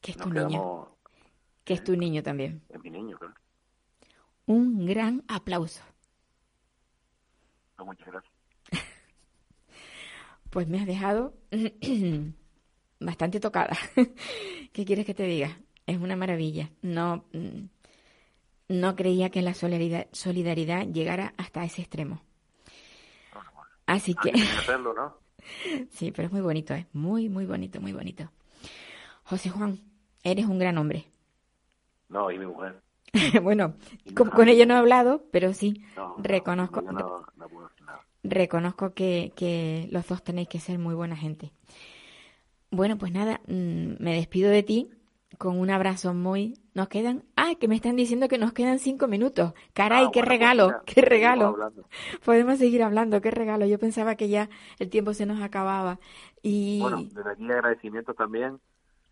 [0.00, 0.88] Que es Nos tu niño.
[1.64, 2.62] Que es tu niño también.
[2.68, 3.34] en mi niño, claro.
[4.46, 5.82] Un gran aplauso.
[7.78, 8.34] No, muchas gracias.
[10.50, 11.34] Pues me has dejado
[13.00, 13.76] bastante tocada.
[14.72, 15.60] ¿Qué quieres que te diga?
[15.86, 16.70] Es una maravilla.
[16.80, 17.66] No, mm,
[18.68, 22.22] no creía que la solidaridad, solidaridad llegara hasta ese extremo.
[23.86, 24.32] Así que...
[25.90, 28.30] Sí, pero es muy bonito, es muy, muy bonito, muy bonito.
[29.28, 29.78] José Juan,
[30.22, 31.06] eres un gran hombre.
[32.08, 32.80] No, y mi mujer.
[33.42, 33.74] bueno,
[34.14, 37.28] con, con ella no he hablado, pero sí, No, no, reconozco, no, no
[38.22, 41.52] reconozco que, que los dos tenéis que ser muy buena gente.
[42.70, 44.90] Bueno, pues nada, mm, me despido de ti
[45.38, 46.58] con un abrazo muy...
[46.74, 47.24] Nos quedan...
[47.36, 49.52] Ah, que me están diciendo que nos quedan cinco minutos.
[49.72, 51.72] Caray, Ah, qué bueno, pues regalo, mira, qué regalo.
[52.24, 53.66] Podemos seguir hablando, qué regalo.
[53.66, 54.48] Yo pensaba que ya
[54.78, 55.98] el tiempo se nos acababa.
[56.42, 58.58] Y Bueno, desde aquí agradecimientos también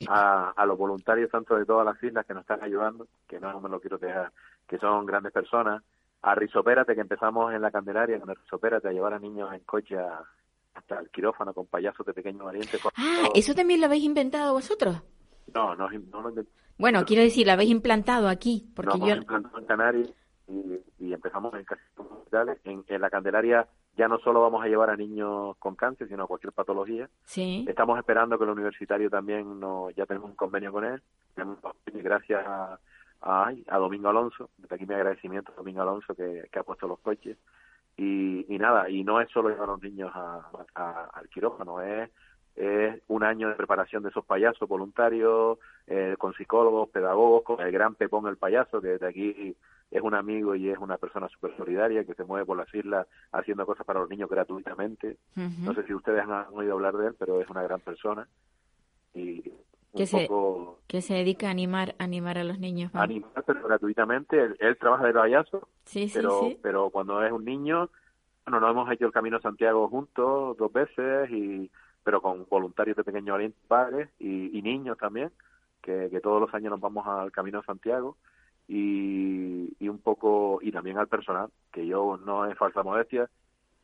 [0.09, 3.61] a, a los voluntarios tanto de todas las islas que nos están ayudando, que no
[3.61, 4.33] me lo quiero dejar,
[4.69, 5.83] que son grandes personas.
[6.23, 9.61] A Rizopérate, que empezamos en la Candelaria con el Rizopérate a llevar a niños en
[9.61, 10.23] coche a-
[10.75, 12.79] hasta el quirófano con payasos de pequeño valiente.
[12.97, 13.33] Ah, todo.
[13.35, 15.03] ¿eso también lo habéis inventado vosotros?
[15.55, 16.43] No, no, no, no,
[16.79, 19.07] Bueno, quiero decir, lo habéis implantado aquí, porque nos yo...
[19.15, 20.11] hemos implantado en Canarias
[20.49, 21.65] y, y empezamos en.
[22.65, 23.67] En, en la Candelaria
[23.97, 27.09] ya no solo vamos a llevar a niños con cáncer, sino a cualquier patología.
[27.25, 31.03] Sí, Estamos esperando que el universitario también, no, ya tenemos un convenio con él.
[31.93, 32.79] Gracias a,
[33.23, 36.87] a, a Domingo Alonso, desde aquí mi agradecimiento a Domingo Alonso que, que ha puesto
[36.87, 37.37] los coches.
[37.97, 41.81] Y, y nada, y no es solo llevar a los niños a, a- al quirófano,
[41.81, 42.11] es,
[42.55, 47.73] es un año de preparación de esos payasos voluntarios, eh, con psicólogos, pedagogos, con el
[47.73, 49.57] gran Pepón el payaso, que desde aquí
[49.91, 53.07] es un amigo y es una persona súper solidaria que se mueve por las islas
[53.33, 55.17] haciendo cosas para los niños gratuitamente.
[55.35, 58.27] No sé si ustedes han oído hablar de él, pero es una gran persona.
[59.15, 62.93] Y un Que se- poco que se dedica a animar, animar a los niños.
[62.95, 63.01] ¿no?
[63.01, 64.41] animar, pero gratuitamente.
[64.43, 66.59] Él, él trabaja de payaso, Sí, sí, pero, sí.
[66.63, 67.89] pero cuando es un niño,
[68.45, 71.71] bueno, nos hemos hecho el Camino a Santiago juntos dos veces, y
[72.05, 75.31] pero con voluntarios de Pequeño Oriente, padres y, y niños también,
[75.83, 78.17] que, que todos los años nos vamos al Camino a Santiago.
[78.69, 83.29] Y, y un poco, y también al personal, que yo no es falsa modestia,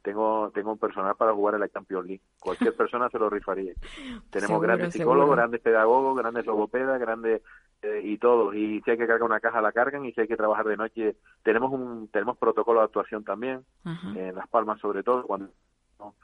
[0.02, 2.22] tengo tengo un personal para jugar en la Champions League.
[2.40, 3.72] Cualquier persona se lo rifaría.
[4.30, 5.12] Tenemos Seguro, grandes seguro.
[5.14, 7.42] psicólogos, grandes pedagogos, grandes logopedas, grandes
[7.82, 8.52] eh, y todos.
[8.56, 10.76] Y si hay que cargar una caja la cargan y si hay que trabajar de
[10.76, 13.64] noche tenemos un tenemos protocolo de actuación también
[14.16, 15.48] en Las Palmas sobre todo cuando
[16.00, 16.14] no,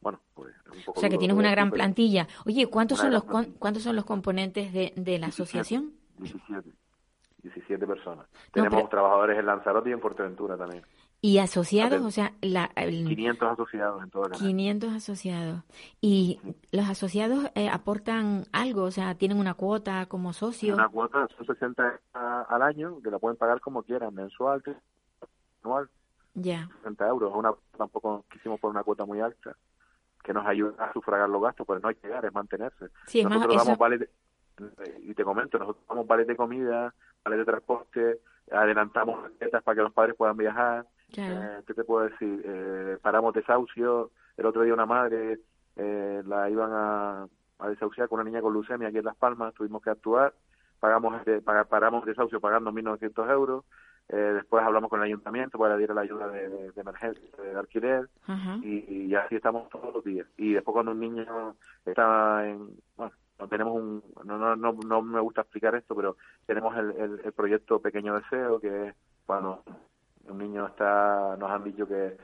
[0.00, 2.26] bueno pues es un poco O sea que tienes una gran plantilla.
[2.44, 3.58] Oye, ¿cuántos son los con- plantilla.
[3.60, 5.28] cuántos son los componentes de, de la 17.
[5.28, 5.92] asociación?
[6.18, 6.78] 17 17
[7.42, 8.26] personas.
[8.28, 10.82] No, tenemos pero- trabajadores en Lanzarote y en Fuerteventura también.
[11.20, 14.46] Y asociados, o sea, la, el- 500 asociados en todo el canal.
[14.46, 15.62] 500 asociados.
[16.00, 20.78] Y los asociados eh, aportan algo, o sea, tienen una cuota como socios.
[20.78, 24.62] Una cuota son 60 a- al año que la pueden pagar como quieran, mensual,
[25.64, 25.88] anual.
[26.34, 27.32] Ya, 60 euros.
[27.34, 29.56] Una, tampoco quisimos por una cuota muy alta
[30.22, 32.90] que nos ayuda a sufragar los gastos, pero no hay que llegar, es mantenerse.
[33.06, 34.10] Sí, es más, nosotros eso- damos vales, de-
[35.02, 36.94] y te comento, nosotros damos vales de comida,
[37.24, 38.18] vales de transporte,
[38.50, 40.86] adelantamos recetas para que los padres puedan viajar.
[41.12, 41.42] claro.
[41.58, 42.42] Eh, ¿Qué te puedo decir?
[42.44, 44.10] Eh, paramos desahucio.
[44.36, 45.40] El otro día una madre
[45.76, 47.26] eh, la iban a,
[47.58, 50.32] a desahuciar con una niña con leucemia aquí en Las Palmas, tuvimos que actuar,
[50.80, 53.64] pagamos de, paga- paramos desahucio pagando 1.900 euros,
[54.08, 57.56] eh, después hablamos con el ayuntamiento para dar la ayuda de, de- de emergencia, de
[57.58, 58.08] alquiler,
[58.64, 60.26] y, y así estamos todos los días.
[60.36, 65.02] Y después cuando un niño está en, bueno, no tenemos un, no, no, no, no
[65.02, 66.16] me gusta explicar esto, pero
[66.46, 68.94] tenemos el, el, el proyecto Pequeño Deseo, que es
[69.26, 69.62] cuando
[70.28, 72.16] un niño está, nos han dicho que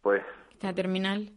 [0.00, 1.30] pues Está terminal.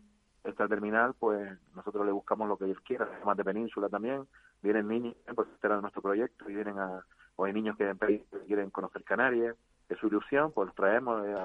[0.44, 4.28] está terminal, pues nosotros le buscamos lo que ellos quieran, además de Península también,
[4.62, 7.04] vienen niños, pues este nuestro proyecto, y vienen a,
[7.36, 9.56] o hay niños que, quieren conocer Canarias,
[9.90, 11.36] es su ilusión, pues los traemos eh,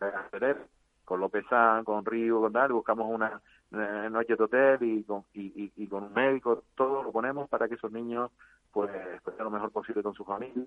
[0.00, 0.56] a, a
[1.04, 3.40] con López San, con Río, con tal, buscamos una
[3.76, 7.48] eh, noche de hotel y con, y, y, y con un médico, todo lo ponemos
[7.48, 8.30] para que esos niños
[8.72, 8.90] pues,
[9.22, 10.64] pues lo mejor posible con su familia.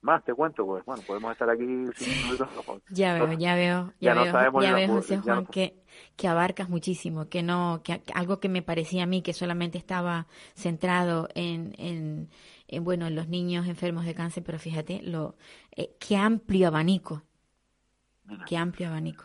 [0.00, 1.64] Más te cuento, pues bueno, podemos estar aquí
[1.98, 2.48] cinco minutos.
[2.64, 5.46] pues, Ya veo, ya veo, ya, Ya no veo, sabemos ya veo, José Juan, no-
[5.50, 5.74] que,
[6.16, 9.76] que abarcas muchísimo, que no, que que algo que me parecía a mí que solamente
[9.76, 12.28] estaba centrado en, en,
[12.68, 15.34] en, bueno, en los niños enfermos de cáncer, pero fíjate, lo,
[15.76, 17.22] eh, qué amplio abanico,
[18.46, 19.24] qué amplio abanico.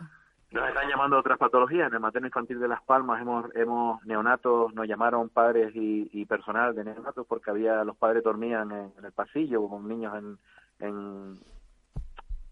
[0.54, 1.88] Nos están llamando otras patologías.
[1.88, 6.26] En el materno infantil de Las Palmas hemos, hemos neonatos, nos llamaron padres y, y
[6.26, 10.38] personal de neonatos porque había los padres dormían en, en el pasillo con niños en,
[10.80, 11.40] en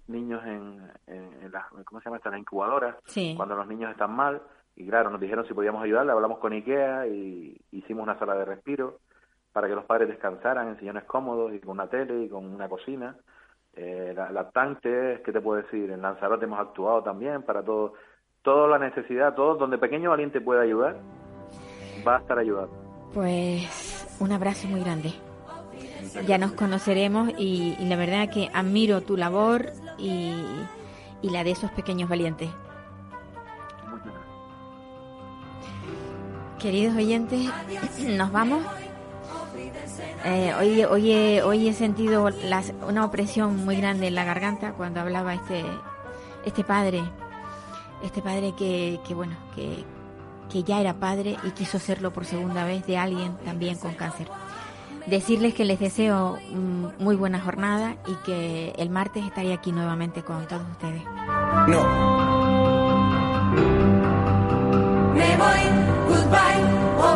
[0.07, 2.17] niños en, en, en las, ¿cómo se llama?
[2.17, 4.41] Estas las incubadoras Sí, cuando los niños están mal
[4.75, 8.45] y claro, nos dijeron si podíamos ayudarle, hablamos con Ikea y hicimos una sala de
[8.45, 8.97] respiro
[9.53, 12.67] para que los padres descansaran en sillones cómodos y con una tele y con una
[12.67, 13.15] cocina.
[13.73, 15.91] Eh, la- lactantes, ¿qué te puedo decir?
[15.91, 17.93] En Lanzarote hemos actuado también para todo,
[18.41, 20.97] toda la necesidad, todo donde Pequeño Valiente pueda ayudar,
[22.05, 22.69] va a estar ayudado.
[23.13, 25.13] pues un abrazo muy grande.
[26.27, 29.67] Ya nos conoceremos y, y la verdad que admiro tu labor
[29.97, 30.33] y,
[31.21, 32.49] y la de esos pequeños valientes.
[36.59, 37.49] Queridos oyentes,
[38.17, 38.63] nos vamos.
[40.23, 42.29] Eh, hoy, hoy, he, hoy sentido
[42.87, 45.63] una opresión muy grande en la garganta cuando hablaba este,
[46.45, 47.03] este padre,
[48.03, 49.83] este padre que, que bueno, que,
[50.51, 54.27] que ya era padre y quiso serlo por segunda vez de alguien también con cáncer.
[55.07, 60.21] Decirles que les deseo mm, muy buena jornada y que el martes estaré aquí nuevamente
[60.21, 61.01] con todos ustedes.
[61.67, 62.30] No.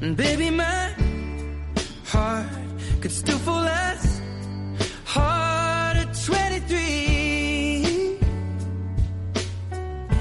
[0.00, 0.92] And baby, my
[2.04, 2.46] heart
[3.00, 4.20] could still fall as
[5.06, 8.18] hard at 23.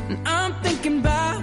[0.09, 1.34] And I'm thinking about